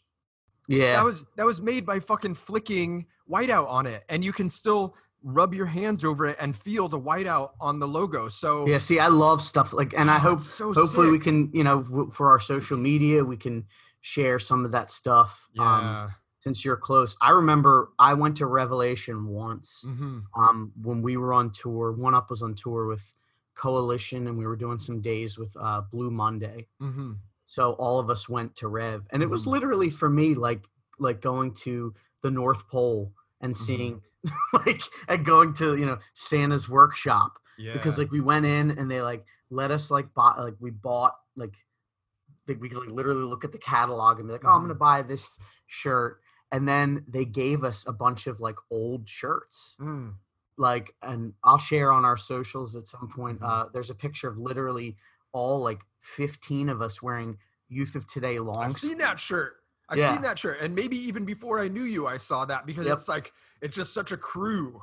Yeah. 0.67 0.93
That 0.93 1.05
was 1.05 1.23
that 1.37 1.45
was 1.45 1.61
made 1.61 1.85
by 1.85 1.99
fucking 1.99 2.35
flicking 2.35 3.07
whiteout 3.29 3.67
on 3.67 3.87
it. 3.87 4.03
And 4.09 4.23
you 4.23 4.31
can 4.31 4.49
still 4.49 4.95
rub 5.23 5.53
your 5.53 5.65
hands 5.65 6.05
over 6.05 6.25
it 6.25 6.37
and 6.39 6.55
feel 6.55 6.87
the 6.87 6.99
whiteout 6.99 7.51
on 7.59 7.79
the 7.79 7.87
logo. 7.87 8.29
So 8.29 8.65
yeah, 8.67 8.77
see, 8.77 8.99
I 8.99 9.07
love 9.07 9.41
stuff 9.41 9.73
like, 9.73 9.93
and 9.97 10.09
I 10.09 10.15
Oh, 10.17 10.19
hope 10.19 10.39
so 10.39 10.73
hopefully 10.73 11.09
we 11.09 11.19
can, 11.19 11.51
you 11.53 11.63
know, 11.63 11.81
w- 11.83 12.09
for 12.11 12.29
our 12.29 12.39
social 12.39 12.77
media, 12.77 13.23
we 13.23 13.37
can 13.37 13.65
share 14.01 14.39
some 14.39 14.63
of 14.65 14.71
that 14.71 14.91
stuff. 14.91 15.49
Um, 15.59 15.83
Yeah. 15.85 16.09
since 16.41 16.63
you're 16.63 16.77
close, 16.77 17.17
I 17.21 17.31
remember 17.31 17.91
I 17.99 18.13
went 18.13 18.37
to 18.37 18.45
Revelation 18.45 19.27
once. 19.27 19.83
hmm 19.85 20.19
um, 20.35 20.71
when 20.81 21.01
we 21.01 21.17
were 21.17 21.33
on 21.33 21.51
tour. 21.51 21.91
One 21.91 22.13
Up 22.15 22.29
was 22.29 22.41
on 22.41 22.53
tour 22.55 22.85
with 22.85 23.13
Coalition, 23.55 24.27
and 24.27 24.37
we 24.37 24.45
were 24.45 24.55
doing 24.55 24.79
some 24.79 25.01
days 25.01 25.37
with 25.37 25.55
uh, 25.59 25.81
Blue 25.81 26.11
Monday. 26.11 26.67
hmm 26.79 27.13
So 27.45 27.73
all 27.73 27.99
of 27.99 28.09
us 28.09 28.29
went 28.29 28.55
to 28.57 28.67
Rev, 28.67 29.05
and 29.09 29.23
it 29.23 29.29
was 29.29 29.45
Mhm. 29.45 29.51
literally 29.51 29.89
for 29.89 30.09
me 30.09 30.35
like 30.35 30.63
like 30.99 31.19
going 31.21 31.53
to 31.53 31.93
the 32.21 32.29
North 32.31 32.67
Pole 32.69 33.13
and 33.41 33.53
Mhm. 33.53 33.57
seeing 33.57 34.01
like 34.65 34.81
and 35.07 35.23
going 35.25 35.53
to 35.53 35.75
you 35.77 35.85
know 35.85 35.97
Santa's 36.13 36.67
workshop 36.69 37.39
Yeah. 37.57 37.73
because 37.73 37.97
like 37.97 38.11
we 38.11 38.19
went 38.21 38.45
in 38.45 38.71
and 38.71 38.89
they 38.91 39.01
like 39.01 39.25
let 39.49 39.71
us 39.71 39.89
like 39.91 40.13
buy 40.13 40.33
like 40.37 40.55
we 40.59 40.71
bought 40.71 41.15
like 41.35 41.55
like 42.47 42.59
we 42.59 42.69
could 42.69 42.79
like 42.79 42.91
literally 42.91 43.23
look 43.23 43.43
at 43.43 43.51
the 43.51 43.57
catalog 43.57 44.19
and 44.19 44.27
be 44.27 44.33
like 44.33 44.43
oh 44.45 44.49
i'm 44.49 44.61
gonna 44.61 44.75
Mhm. 44.75 44.79
buy 44.79 45.01
this 45.03 45.39
shirt 45.67 46.19
and 46.51 46.67
then 46.67 47.05
they 47.07 47.25
gave 47.25 47.63
us 47.63 47.87
a 47.87 47.93
bunch 47.93 48.27
of 48.27 48.39
like 48.39 48.55
old 48.71 49.07
shirts 49.07 49.75
Mm. 49.79 50.15
like 50.57 50.93
and 51.01 51.33
i'll 51.43 51.57
share 51.59 51.91
on 51.91 52.05
our 52.05 52.17
socials 52.17 52.75
at 52.75 52.87
some 52.87 53.07
point 53.07 53.39
Mhm. 53.39 53.47
uh 53.47 53.65
there's 53.73 53.89
a 53.89 53.95
picture 53.95 54.27
of 54.27 54.37
literally 54.37 54.97
all 55.31 55.61
like 55.61 55.81
15 55.99 56.69
of 56.69 56.81
us 56.81 57.01
wearing 57.03 57.37
youth 57.67 57.93
of 57.95 58.07
today 58.07 58.37
I've 58.37 58.45
longs 58.45 58.81
seen 58.81 58.97
that 58.97 59.19
shirt. 59.19 59.58
I've 59.89 59.97
Yeah. 59.97 60.13
seen 60.13 60.21
that 60.21 60.37
shirt. 60.39 60.59
And 60.61 60.75
maybe 60.75 60.95
even 60.97 61.25
before 61.25 61.59
I 61.59 61.67
knew 61.67 61.83
you, 61.83 62.07
I 62.07 62.17
saw 62.17 62.45
that 62.45 62.65
because 62.65 62.85
Yep. 62.85 62.97
it's 62.97 63.07
like 63.09 63.33
it's 63.61 63.75
just 63.75 63.93
such 63.93 64.11
a 64.11 64.17
crew. 64.17 64.81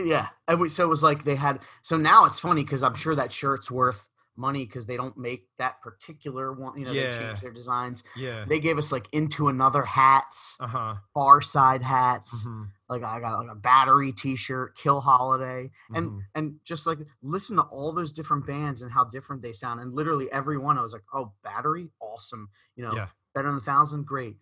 yeah 0.00 0.28
and 0.46 0.60
we, 0.60 0.68
so 0.68 0.84
it 0.84 0.88
was 0.88 1.02
like 1.02 1.24
they 1.24 1.34
had 1.34 1.58
so 1.82 1.96
now 1.96 2.24
it's 2.24 2.38
funny 2.38 2.62
because 2.62 2.84
i'm 2.84 2.94
sure 2.94 3.16
that 3.16 3.32
shirt's 3.32 3.68
worth 3.68 4.08
money 4.36 4.64
because 4.64 4.86
they 4.86 4.96
don't 4.96 5.16
make 5.18 5.48
that 5.58 5.80
particular 5.82 6.52
one 6.52 6.78
you 6.78 6.84
know 6.86 6.94
they 6.94 7.10
change 7.10 7.40
their 7.40 7.50
designs 7.50 8.04
Yeah. 8.14 8.44
they 8.46 8.60
gave 8.60 8.78
us 8.78 8.92
like 8.92 9.08
into 9.12 9.48
another 9.48 9.82
hats 9.82 10.56
Uh-huh. 10.60 10.94
Farside 11.16 11.82
hats 11.82 12.46
Mhm. 12.46 12.66
like 12.88 13.02
i 13.02 13.18
got 13.18 13.36
like 13.40 13.50
a 13.50 13.56
battery 13.56 14.12
t-shirt 14.12 14.76
kill 14.76 15.00
holiday 15.00 15.68
and 15.92 16.10
Mhm. 16.12 16.20
and 16.36 16.60
just 16.62 16.86
like 16.86 17.00
listen 17.20 17.56
to 17.56 17.62
all 17.62 17.90
those 17.92 18.12
different 18.12 18.46
bands 18.46 18.82
and 18.82 18.92
how 18.92 19.02
different 19.02 19.42
they 19.42 19.52
sound 19.52 19.80
and 19.80 19.92
literally 19.94 20.30
every 20.30 20.58
one 20.58 20.78
i 20.78 20.82
was 20.82 20.92
like 20.92 21.02
oh 21.12 21.32
battery 21.42 21.90
awesome 22.00 22.48
you 22.76 22.84
know 22.84 22.94
Yeah. 22.94 23.08
Better 23.34 23.48
than 23.48 23.58
a 23.58 23.60
thousand? 23.60 24.06
Great. 24.06 24.36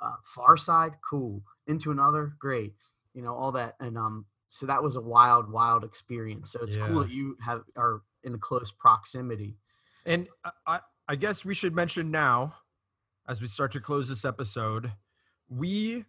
Uh, 0.00 0.14
Farside? 0.36 0.94
Cool. 1.08 1.42
Into 1.66 1.90
another? 1.90 2.34
Great. 2.38 2.74
You 3.14 3.22
know 3.22 3.34
all 3.34 3.52
that 3.52 3.76
and 3.80 3.96
um 3.96 4.26
so 4.48 4.66
that 4.66 4.82
was 4.82 4.96
a 4.96 5.00
wild 5.00 5.50
wild 5.50 5.84
experience. 5.84 6.52
So 6.52 6.60
it's 6.62 6.76
Yeah. 6.76 6.86
cool 6.86 7.00
that 7.00 7.10
you 7.10 7.36
have 7.44 7.62
are 7.76 8.02
in 8.22 8.38
close 8.38 8.72
proximity. 8.72 9.56
And 10.04 10.28
I, 10.44 10.50
I, 10.66 10.80
I 11.08 11.16
guess 11.16 11.44
we 11.44 11.54
should 11.54 11.74
mention 11.74 12.10
now, 12.10 12.54
as 13.28 13.40
we 13.40 13.48
start 13.48 13.72
to 13.72 13.80
close 13.80 14.08
this 14.08 14.24
episode, 14.24 14.92
we, 15.48 16.04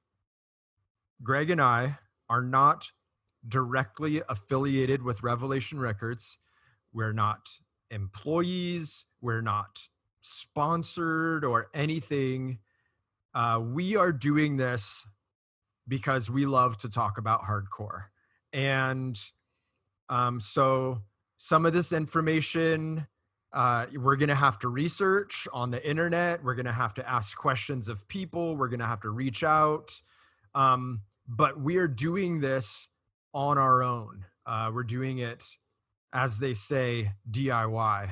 Greg 1.23 1.49
and 1.49 1.61
I, 1.61 1.97
are 2.29 2.41
not 2.41 2.91
directly 3.47 4.21
affiliated 4.27 5.01
with 5.01 5.23
Revelation 5.23 5.79
Records. 5.79 6.37
We're 6.93 7.13
not 7.13 7.49
employees. 7.89 9.05
We're 9.21 9.41
not 9.41 9.87
sponsored 10.21 11.45
or 11.45 11.67
anything. 11.73 12.59
Uh, 13.33 13.61
we 13.63 13.95
are 13.95 14.11
doing 14.11 14.57
this 14.57 15.05
because 15.87 16.29
we 16.29 16.45
love 16.45 16.77
to 16.79 16.89
talk 16.89 17.17
about 17.17 17.41
hardcore. 17.41 18.05
And 18.51 19.17
um, 20.09 20.39
so 20.39 21.01
some 21.37 21.65
of 21.65 21.73
this 21.73 21.91
information 21.93 23.07
uh, 23.53 23.85
we're 23.95 24.17
going 24.17 24.29
to 24.29 24.35
have 24.35 24.59
to 24.59 24.67
research 24.67 25.47
on 25.53 25.71
the 25.71 25.87
internet. 25.87 26.43
We're 26.43 26.55
going 26.55 26.65
to 26.65 26.71
have 26.71 26.93
to 26.95 27.09
ask 27.09 27.37
questions 27.37 27.87
of 27.87 28.07
people. 28.07 28.55
We're 28.55 28.67
going 28.67 28.81
to 28.81 28.85
have 28.85 29.01
to 29.01 29.09
reach 29.09 29.43
out. 29.43 29.99
Um, 30.53 31.01
but 31.27 31.59
we 31.59 31.77
are 31.77 31.87
doing 31.87 32.39
this 32.39 32.89
on 33.33 33.57
our 33.57 33.83
own. 33.83 34.25
Uh, 34.45 34.71
we're 34.73 34.83
doing 34.83 35.19
it, 35.19 35.43
as 36.13 36.39
they 36.39 36.53
say, 36.53 37.13
DIY. 37.29 38.11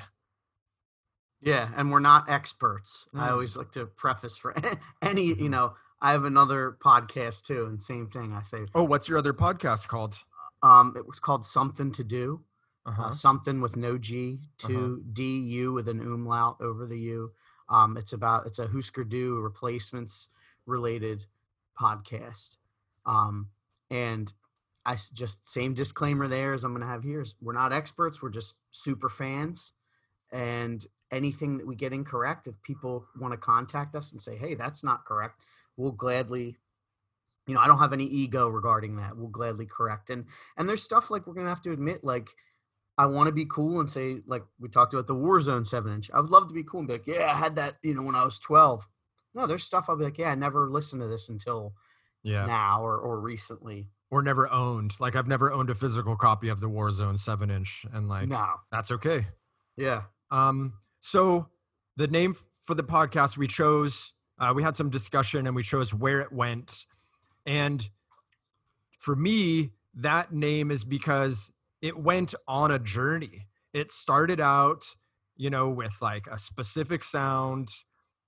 Yeah 1.45 1.69
and 1.77 1.91
we're 1.91 1.99
not 1.99 2.29
experts 2.29 3.07
i 3.13 3.27
Mm. 3.27 3.31
always 3.31 3.55
like 3.55 3.71
to 3.73 3.85
preface 3.85 4.35
for 4.37 4.53
any 5.01 5.25
you 5.33 5.47
know 5.47 5.75
i 6.01 6.11
have 6.11 6.25
another 6.25 6.75
podcast 6.83 7.45
too 7.45 7.65
and 7.65 7.81
same 7.81 8.07
thing 8.07 8.33
i 8.33 8.41
say 8.41 8.65
Oh, 8.75 8.83
what's 8.83 9.07
your 9.07 9.17
other 9.17 9.33
podcast 9.33 9.87
called? 9.87 10.17
um 10.63 10.93
it 10.97 11.05
was 11.07 11.19
called 11.19 11.45
something 11.45 11.91
to 11.93 12.03
do 12.03 12.41
Uh-huh. 12.85 13.03
uh, 13.05 13.11
something 13.11 13.61
with 13.61 13.75
no 13.77 13.97
G, 13.97 14.41
two 14.57 15.03
D 15.11 15.39
U 15.61 15.73
with 15.73 15.87
an 15.87 15.99
umlaut 16.01 16.57
over 16.61 16.85
the 16.85 16.99
U. 17.15 17.31
Um, 17.67 17.97
it's 17.97 18.13
about 18.13 18.45
it's 18.45 18.59
a 18.59 18.67
Husker 18.67 19.03
Du 19.03 19.39
replacements 19.39 20.29
related 20.67 21.25
podcast. 21.79 22.57
Um, 23.07 23.49
and 23.89 24.31
I 24.85 24.95
just 25.13 25.51
same 25.51 25.73
disclaimer 25.73 26.27
there 26.27 26.53
as 26.53 26.63
I'm 26.63 26.73
gonna 26.73 26.85
have 26.95 27.03
here 27.03 27.21
is 27.21 27.33
we're 27.41 27.53
not 27.61 27.73
experts, 27.73 28.21
we're 28.21 28.29
just 28.41 28.55
super 28.69 29.09
fans. 29.09 29.73
And 30.31 30.85
anything 31.15 31.57
that 31.57 31.65
we 31.67 31.75
get 31.75 31.93
incorrect, 31.93 32.47
if 32.47 32.61
people 32.61 33.05
want 33.19 33.31
to 33.33 33.37
contact 33.37 33.95
us 33.95 34.11
and 34.11 34.21
say, 34.21 34.35
hey, 34.35 34.53
that's 34.53 34.83
not 34.83 35.05
correct, 35.05 35.41
we'll 35.77 35.91
gladly 35.91 36.57
you 37.47 37.53
know, 37.53 37.59
I 37.59 37.67
don't 37.67 37.77
have 37.77 37.93
any 37.93 38.05
ego 38.05 38.47
regarding 38.47 38.95
that. 38.97 39.15
We'll 39.15 39.27
gladly 39.27 39.67
correct. 39.67 40.09
And 40.09 40.25
and 40.57 40.67
there's 40.67 40.83
stuff 40.83 41.11
like 41.11 41.27
we're 41.27 41.35
gonna 41.35 41.49
have 41.49 41.61
to 41.61 41.71
admit, 41.71 42.03
like 42.03 42.29
I 42.97 43.05
want 43.07 43.27
to 43.27 43.33
be 43.33 43.45
cool 43.45 43.79
and 43.79 43.89
say, 43.89 44.17
like 44.25 44.43
we 44.59 44.69
talked 44.69 44.93
about 44.93 45.07
the 45.07 45.15
Warzone 45.15 45.65
seven 45.65 45.93
inch. 45.93 46.09
I 46.13 46.21
would 46.21 46.29
love 46.31 46.47
to 46.47 46.53
be 46.53 46.63
cool 46.63 46.79
and 46.79 46.87
be 46.87 46.95
like, 46.95 47.07
yeah, 47.07 47.31
I 47.31 47.37
had 47.37 47.55
that, 47.57 47.75
you 47.83 47.93
know, 47.93 48.01
when 48.01 48.15
I 48.15 48.23
was 48.23 48.39
12. 48.39 48.87
No, 49.33 49.45
there's 49.45 49.63
stuff 49.63 49.85
I'll 49.89 49.97
be 49.97 50.05
like, 50.05 50.17
yeah, 50.17 50.31
I 50.31 50.35
never 50.35 50.69
listened 50.69 51.01
to 51.01 51.07
this 51.07 51.29
until 51.29 51.73
Yeah. 52.23 52.45
now 52.45 52.81
or 52.83 52.97
or 52.97 53.19
recently. 53.19 53.89
Or 54.09 54.21
never 54.21 54.49
owned. 54.51 54.93
Like 54.99 55.15
I've 55.15 55.27
never 55.27 55.51
owned 55.51 55.69
a 55.69 55.75
physical 55.75 56.15
copy 56.15 56.47
of 56.49 56.61
the 56.61 56.69
Warzone 56.69 57.19
7 57.19 57.51
inch. 57.51 57.85
And 57.93 58.07
like, 58.07 58.29
no. 58.29 58.45
that's 58.71 58.91
okay. 58.91 59.27
Yeah. 59.77 60.03
Um, 60.31 60.73
so 61.05 61.49
the 61.97 62.07
name 62.07 62.33
for 62.63 62.73
the 62.73 62.83
podcast 62.83 63.37
we 63.37 63.45
chose, 63.45 64.11
uh, 64.39 64.51
we 64.55 64.63
had 64.63 64.75
some 64.75 64.89
discussion 64.89 65.45
and 65.45 65.55
we 65.55 65.61
chose 65.61 65.93
where 65.93 66.19
it 66.19 66.33
went. 66.33 66.85
And 67.45 67.87
for 68.97 69.15
me, 69.15 69.73
that 69.93 70.33
name 70.33 70.71
is 70.71 70.83
because 70.83 71.51
it 71.79 71.95
went 71.95 72.33
on 72.47 72.71
a 72.71 72.79
journey. 72.79 73.45
It 73.71 73.91
started 73.91 74.41
out, 74.41 74.95
you 75.37 75.51
know, 75.51 75.69
with 75.69 75.95
like 76.01 76.25
a 76.25 76.39
specific 76.39 77.03
sound 77.03 77.69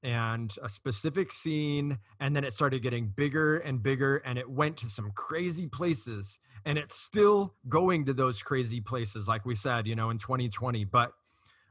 and 0.04 0.54
a 0.62 0.70
specific 0.70 1.32
scene 1.32 1.98
and 2.20 2.36
then 2.36 2.44
it 2.44 2.54
started 2.54 2.84
getting 2.84 3.08
bigger 3.08 3.58
and 3.58 3.82
bigger 3.82 4.18
and 4.18 4.38
it 4.38 4.52
went 4.52 4.78
to 4.78 4.88
some 4.88 5.10
crazy 5.16 5.66
places 5.66 6.38
and 6.64 6.78
it's 6.78 6.96
still 6.96 7.56
going 7.68 8.06
to 8.06 8.14
those 8.14 8.44
crazy 8.44 8.80
places 8.80 9.28
like 9.28 9.44
we 9.48 9.56
said 9.56 9.88
you 9.88 9.96
know 9.96 10.12
in 10.12 10.20
2020 10.20 10.86
but 10.86 11.14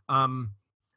um 0.09 0.51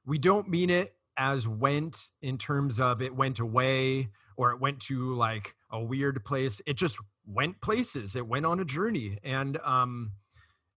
we 0.10 0.18
don't 0.18 0.50
mean 0.50 0.72
it 0.72 0.96
as 1.18 1.48
went 1.48 2.10
in 2.24 2.40
terms 2.40 2.80
of 2.80 3.00
it 3.00 3.16
went 3.16 3.40
away 3.40 4.10
or 4.38 4.52
it 4.52 4.60
went 4.60 4.80
to 4.80 5.14
like 5.14 5.56
a 5.72 5.80
weird 5.80 6.26
place. 6.26 6.62
It 6.66 6.78
just 6.78 6.98
went 7.28 7.62
places. 7.62 8.16
It 8.16 8.26
went 8.28 8.48
on 8.48 8.60
a 8.60 8.66
journey. 8.66 9.20
And 9.24 9.58
um 9.58 10.14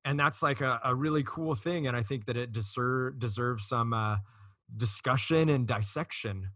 and 0.05 0.21
that's 0.21 0.43
like 0.43 0.61
a, 0.61 0.81
a 0.85 0.95
really 0.95 1.23
cool 1.23 1.55
thing. 1.55 1.87
And 1.87 1.97
i 1.97 2.03
think 2.03 2.27
that 2.27 2.37
it 2.37 2.53
deserve 2.53 3.19
deserves 3.19 3.67
some 3.67 3.95
uh 3.95 4.17
discussion 4.77 5.49
and 5.49 5.67
dissection. 5.67 6.51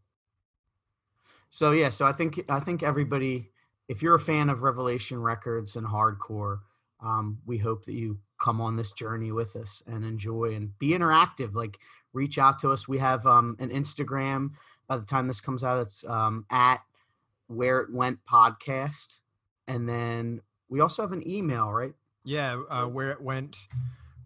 So 1.48 1.70
yeah, 1.70 1.88
so 1.88 2.04
I 2.04 2.12
think 2.12 2.44
I 2.50 2.60
think 2.60 2.82
everybody, 2.82 3.52
if 3.88 4.02
you're 4.02 4.16
a 4.16 4.20
fan 4.20 4.50
of 4.50 4.62
Revelation 4.62 5.22
Records 5.22 5.76
and 5.76 5.86
hardcore, 5.86 6.58
um, 7.00 7.38
we 7.46 7.56
hope 7.56 7.86
that 7.86 7.94
you 7.94 8.18
come 8.38 8.60
on 8.60 8.76
this 8.76 8.92
journey 8.92 9.32
with 9.32 9.56
us 9.56 9.82
and 9.86 10.04
enjoy 10.04 10.54
and 10.54 10.78
be 10.78 10.90
interactive. 10.90 11.54
Like 11.54 11.78
reach 12.16 12.38
out 12.38 12.58
to 12.60 12.72
us. 12.72 12.88
We 12.88 12.98
have 12.98 13.26
um, 13.26 13.56
an 13.58 13.70
Instagram. 13.70 14.50
By 14.88 14.96
the 14.96 15.04
time 15.04 15.28
this 15.28 15.40
comes 15.40 15.62
out, 15.62 15.80
it's 15.80 16.04
um, 16.06 16.46
at 16.50 16.78
Where 17.46 17.80
It 17.80 17.92
Went 17.92 18.18
Podcast, 18.28 19.18
and 19.68 19.88
then 19.88 20.40
we 20.68 20.80
also 20.80 21.02
have 21.02 21.12
an 21.12 21.26
email, 21.28 21.72
right? 21.72 21.92
yeah 22.26 22.60
uh, 22.68 22.84
where 22.84 23.10
it 23.12 23.22
went 23.22 23.56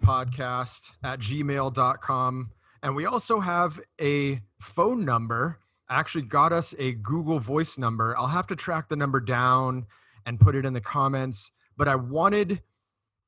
podcast 0.03 0.91
at 1.05 1.21
gmail.com 1.21 2.51
and 2.83 2.97
we 2.97 3.05
also 3.05 3.41
have 3.41 3.79
a 4.01 4.41
phone 4.59 5.05
number 5.05 5.59
actually 5.89 6.23
got 6.23 6.53
us 6.53 6.75
a 6.79 6.93
google 6.93 7.39
voice 7.39 7.77
number 7.77 8.17
i'll 8.19 8.27
have 8.27 8.47
to 8.47 8.57
track 8.57 8.89
the 8.89 8.97
number 8.97 9.21
down 9.21 9.87
and 10.25 10.41
put 10.41 10.57
it 10.57 10.65
in 10.65 10.73
the 10.73 10.81
comments 10.81 11.53
but 11.77 11.87
i 11.87 11.95
wanted 11.95 12.63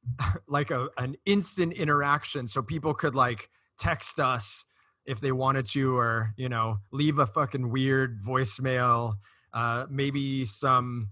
like 0.49 0.71
a, 0.71 0.89
an 0.97 1.15
instant 1.27 1.75
interaction 1.75 2.49
so 2.49 2.63
people 2.63 2.95
could 2.95 3.15
like 3.15 3.51
text 3.83 4.21
us 4.21 4.65
if 5.05 5.21
they 5.21 5.33
wanted 5.33 5.67
to 5.67 5.97
or 5.97 6.33
you 6.37 6.49
know 6.49 6.79
leave 6.93 7.19
a 7.19 7.27
fucking 7.27 7.71
weird 7.71 8.21
voicemail 8.21 9.15
uh 9.53 9.85
maybe 9.91 10.47
some 10.47 11.11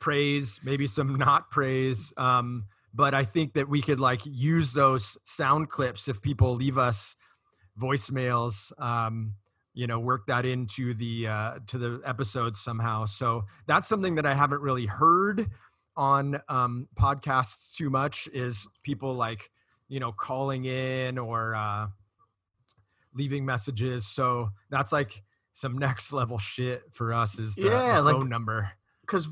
praise 0.00 0.60
maybe 0.62 0.86
some 0.86 1.16
not 1.16 1.50
praise 1.50 2.12
um 2.16 2.66
but 2.92 3.14
i 3.14 3.24
think 3.24 3.54
that 3.54 3.68
we 3.68 3.80
could 3.80 4.00
like 4.00 4.20
use 4.26 4.74
those 4.74 5.16
sound 5.24 5.70
clips 5.70 6.08
if 6.08 6.20
people 6.20 6.54
leave 6.54 6.76
us 6.76 7.16
voicemails 7.80 8.78
um 8.80 9.34
you 9.74 9.86
know 9.86 9.98
work 9.98 10.26
that 10.26 10.44
into 10.44 10.94
the 10.94 11.26
uh 11.26 11.54
to 11.66 11.78
the 11.78 12.00
episodes 12.04 12.60
somehow. 12.60 13.06
So 13.06 13.44
that's 13.66 13.88
something 13.88 14.16
that 14.16 14.26
i 14.26 14.34
haven't 14.34 14.60
really 14.60 14.86
heard 14.86 15.48
on 15.96 16.40
um 16.48 16.88
podcasts 16.98 17.74
too 17.74 17.90
much 17.90 18.28
is 18.32 18.66
people 18.82 19.14
like 19.14 19.50
you 19.88 20.00
know 20.00 20.12
calling 20.12 20.64
in 20.64 21.18
or 21.18 21.54
uh 21.54 21.86
leaving 23.14 23.44
messages. 23.44 24.06
So 24.06 24.50
that's 24.70 24.92
like 24.92 25.22
some 25.54 25.76
next 25.78 26.12
level 26.12 26.38
shit 26.38 26.82
for 26.92 27.12
us 27.12 27.38
is 27.38 27.54
the, 27.56 27.64
the 27.64 27.68
Yeah, 27.70 27.98
like- 28.00 28.14
phone 28.16 28.28
number. 28.28 28.72
because 29.02 29.28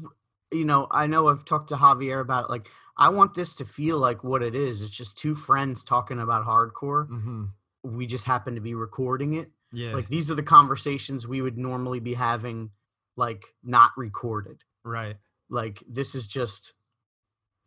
you 0.53 0.65
know 0.65 0.89
i 0.91 1.07
know 1.07 1.29
i've 1.29 1.45
talked 1.45 1.69
to 1.69 1.77
javier 1.77 2.21
about 2.21 2.47
it 2.47 2.51
like 2.51 2.67
i 2.97 3.09
want 3.09 3.35
this 3.37 3.55
to 3.55 3.65
feel 3.65 3.99
like 3.99 4.25
what 4.25 4.43
it 4.43 4.55
is. 4.57 4.83
It's 4.83 4.91
just 4.91 5.17
two 5.17 5.37
friends 5.37 5.85
talking 5.85 6.19
about 6.19 6.45
hardcore. 6.45 7.07
Hmm 7.07 7.45
we 7.83 8.07
just 8.07 8.27
happen 8.27 8.57
to 8.57 8.61
be 8.61 8.75
recording 8.75 9.33
it. 9.35 9.51
Yeah. 9.73 9.95
Like 9.95 10.09
these 10.09 10.31
are 10.31 10.35
the 10.35 10.43
conversations 10.43 11.27
we 11.27 11.41
would 11.41 11.57
normally 11.57 11.99
be 12.01 12.13
having 12.13 12.71
like 13.17 13.47
not 13.63 13.93
recorded. 13.97 14.63
Right. 14.85 15.17
Like 15.49 15.83
this 15.89 16.15
is 16.15 16.27
just 16.27 16.75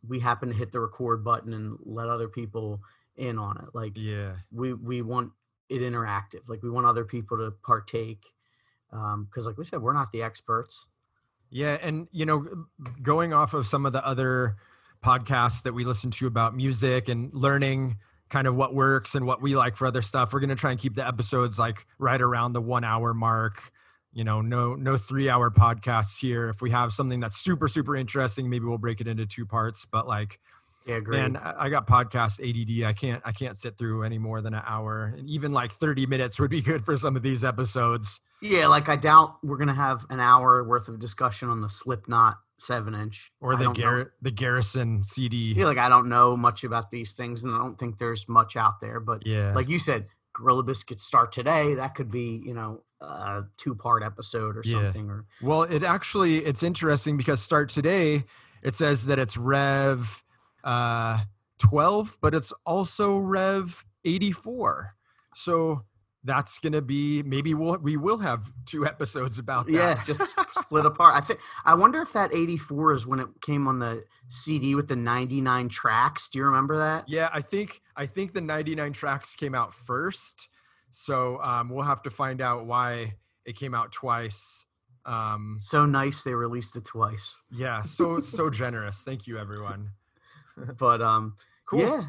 we 0.07 0.19
happen 0.19 0.49
to 0.49 0.55
hit 0.55 0.71
the 0.71 0.79
record 0.81 1.23
button 1.23 1.51
and 1.53 1.77
let 1.83 2.09
other 2.09 2.27
people 2.27 2.81
in 3.15 3.39
on 3.39 3.57
it. 3.57 3.73
Like 3.73 3.93
yeah. 3.95 4.33
we 4.51 4.73
we 4.73 5.01
want 5.01 5.31
it 5.73 5.81
interactive 5.81 6.47
like 6.49 6.63
we 6.63 6.69
want 6.69 6.85
other 6.87 7.05
people 7.05 7.37
to 7.37 7.51
partake 7.65 8.25
um 8.91 9.25
because 9.25 9.47
like 9.47 9.57
we 9.57 9.65
said 9.65 9.81
we're 9.81 9.93
not 9.93 10.11
the 10.13 10.21
experts 10.23 10.85
Yeah, 11.49 11.77
and 11.81 12.07
you 12.11 12.25
know, 12.25 12.65
going 13.01 13.33
off 13.33 13.53
of 13.53 13.67
some 13.67 13.85
of 13.85 13.93
the 13.93 14.05
other 14.05 14.57
podcasts 15.03 15.63
that 15.63 15.73
we 15.73 15.85
listen 15.85 16.11
to 16.11 16.27
about 16.27 16.55
music 16.55 17.09
and 17.09 17.33
learning 17.33 17.97
kind 18.29 18.47
of 18.47 18.55
what 18.55 18.73
works 18.73 19.15
and 19.15 19.25
what 19.27 19.41
we 19.41 19.55
like 19.55 19.77
for 19.77 19.85
other 19.85 20.01
stuff, 20.01 20.33
we're 20.33 20.39
to 20.41 20.55
try 20.55 20.71
and 20.71 20.79
keep 20.79 20.95
the 20.95 21.07
episodes 21.07 21.59
like 21.59 21.85
right 21.99 22.21
around 22.21 22.53
the 22.53 22.61
1 22.61 22.83
hour 22.83 23.13
mark. 23.13 23.71
You 24.11 24.23
know, 24.23 24.41
no 24.41 24.75
no 24.75 24.97
3 24.97 25.29
hour 25.29 25.51
podcasts 25.51 26.19
here. 26.19 26.49
If 26.49 26.61
we 26.61 26.71
have 26.71 26.93
something 26.93 27.19
that's 27.19 27.37
super 27.37 27.67
super 27.67 27.95
interesting, 27.95 28.49
maybe 28.49 28.65
we'll 28.65 28.77
break 28.79 29.01
it 29.01 29.07
into 29.07 29.25
two 29.25 29.45
parts, 29.45 29.85
but 29.85 30.07
like 30.07 30.39
yeah 30.85 30.99
great 30.99 31.31
man, 31.31 31.37
I 31.37 31.69
got 31.69 31.87
podcast 31.87 32.39
ADD. 32.41 32.87
I 32.87 32.93
can't 32.93 33.21
I 33.25 33.31
can't 33.31 33.55
sit 33.57 33.77
through 33.77 34.03
any 34.03 34.17
more 34.17 34.41
than 34.41 34.53
an 34.53 34.63
hour. 34.65 35.13
And 35.17 35.29
even 35.29 35.51
like 35.51 35.71
30 35.71 36.05
minutes 36.05 36.39
would 36.39 36.51
be 36.51 36.61
good 36.61 36.83
for 36.85 36.97
some 36.97 37.15
of 37.15 37.21
these 37.23 37.43
episodes. 37.43 38.21
Yeah, 38.41 38.67
like 38.67 38.89
I 38.89 38.95
doubt 38.95 39.37
we're 39.43 39.57
gonna 39.57 39.73
have 39.73 40.05
an 40.09 40.19
hour 40.19 40.63
worth 40.63 40.87
of 40.89 40.99
discussion 40.99 41.49
on 41.49 41.61
the 41.61 41.69
Slipknot 41.69 42.37
seven 42.57 42.93
inch 42.93 43.31
Or 43.41 43.55
the 43.55 43.71
Gar- 43.71 44.13
the 44.21 44.31
Garrison 44.31 45.03
CD. 45.03 45.51
I 45.51 45.55
feel 45.55 45.67
like 45.67 45.77
I 45.77 45.89
don't 45.89 46.09
know 46.09 46.35
much 46.37 46.63
about 46.63 46.91
these 46.91 47.13
things, 47.13 47.43
and 47.43 47.53
I 47.53 47.57
don't 47.57 47.77
think 47.77 47.97
there's 47.97 48.27
much 48.27 48.55
out 48.55 48.79
there. 48.81 48.99
But 48.99 49.25
yeah. 49.25 49.53
like 49.53 49.69
you 49.69 49.79
said, 49.79 50.07
Gorilla 50.33 50.63
Biscuits 50.63 51.03
start 51.03 51.31
today. 51.31 51.75
That 51.75 51.95
could 51.95 52.11
be 52.11 52.41
you 52.45 52.53
know 52.53 52.83
a 53.01 53.43
two 53.57 53.75
part 53.75 54.03
episode 54.03 54.57
or 54.57 54.61
Yeah. 54.65 54.83
something. 54.83 55.09
Or 55.09 55.25
Well, 55.41 55.63
it 55.63 55.83
actually 55.83 56.37
it's 56.39 56.63
interesting 56.63 57.17
because 57.17 57.41
start 57.41 57.69
today 57.69 58.25
it 58.61 58.73
says 58.73 59.07
that 59.07 59.19
it's 59.19 59.37
Rev 59.37 60.22
uh 60.63 61.19
12, 61.59 62.17
but 62.21 62.33
it's 62.35 62.51
also 62.65 63.17
Rev 63.17 63.85
84. 64.03 64.95
So 65.35 65.83
that's 66.25 66.57
gonna 66.59 66.81
be 66.81 67.21
maybe 67.23 67.53
we'll 67.53 67.77
we 67.79 67.97
will 67.97 68.17
have 68.19 68.49
two 68.65 68.85
episodes 68.93 69.39
about 69.39 69.65
that. 69.65 69.73
yeah, 69.73 70.03
just 70.05 70.35
split 70.59 70.85
apart. 70.85 71.15
I 71.15 71.21
think 71.25 71.39
I 71.65 71.73
wonder 71.75 72.01
if 72.01 72.13
that 72.13 72.33
eighty 72.33 72.55
four 72.57 72.93
is 72.93 73.05
when 73.05 73.19
it 73.19 73.27
came 73.41 73.67
on 73.67 73.79
the 73.79 74.03
CD 74.29 74.73
with 74.75 74.87
the 74.87 74.95
ninety 74.95 75.41
nine 75.41 75.67
tracks. 75.69 76.29
Do 76.29 76.39
you 76.39 76.45
remember 76.45 76.77
that? 76.77 77.05
yeah, 77.07 77.29
I 77.33 77.41
think 77.41 77.81
I 77.95 78.05
think 78.05 78.33
the 78.33 78.41
99 78.41 78.93
tracks 78.93 79.35
came 79.35 79.53
out 79.53 79.73
first. 79.73 80.47
So 80.91 81.39
um 81.41 81.69
we'll 81.69 81.85
have 81.85 82.01
to 82.03 82.09
find 82.09 82.39
out 82.41 82.65
why 82.65 83.15
it 83.45 83.55
came 83.57 83.73
out 83.75 83.91
twice. 83.91 84.65
Um 85.05 85.57
So 85.59 85.85
nice 85.85 86.23
they 86.23 86.33
released 86.33 86.75
it 86.77 86.85
twice. 86.85 87.43
yeah, 87.51 87.81
so 87.81 88.19
so 88.21 88.49
generous. 88.49 89.03
Thank 89.03 89.27
you 89.27 89.37
everyone. 89.37 89.89
But 90.77 91.01
um, 91.01 91.35
Cool. 91.65 91.79
Yeah. 91.81 92.03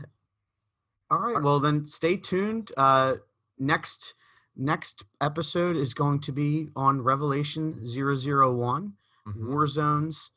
All 1.11 1.18
right. 1.18 1.42
Well, 1.42 1.61
then 1.61 1.87
stay 1.87 2.16
tuned. 2.16 2.72
Uh, 2.76 3.14
next 3.59 4.14
next 4.57 5.04
episode 5.20 5.76
is 5.76 5.94
going 5.94 6.20
to 6.20 6.33
be 6.33 6.68
on 6.76 7.02
Revelation 7.02 7.80
001, 7.85 8.94
Mhm. 9.26 9.37
Warzone's. 9.48 10.30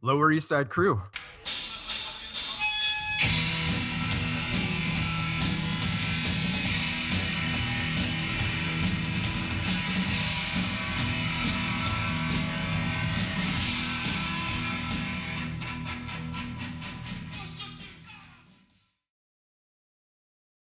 Lower 0.00 0.32
East 0.32 0.48
Side 0.48 0.68
Crew. 0.68 1.02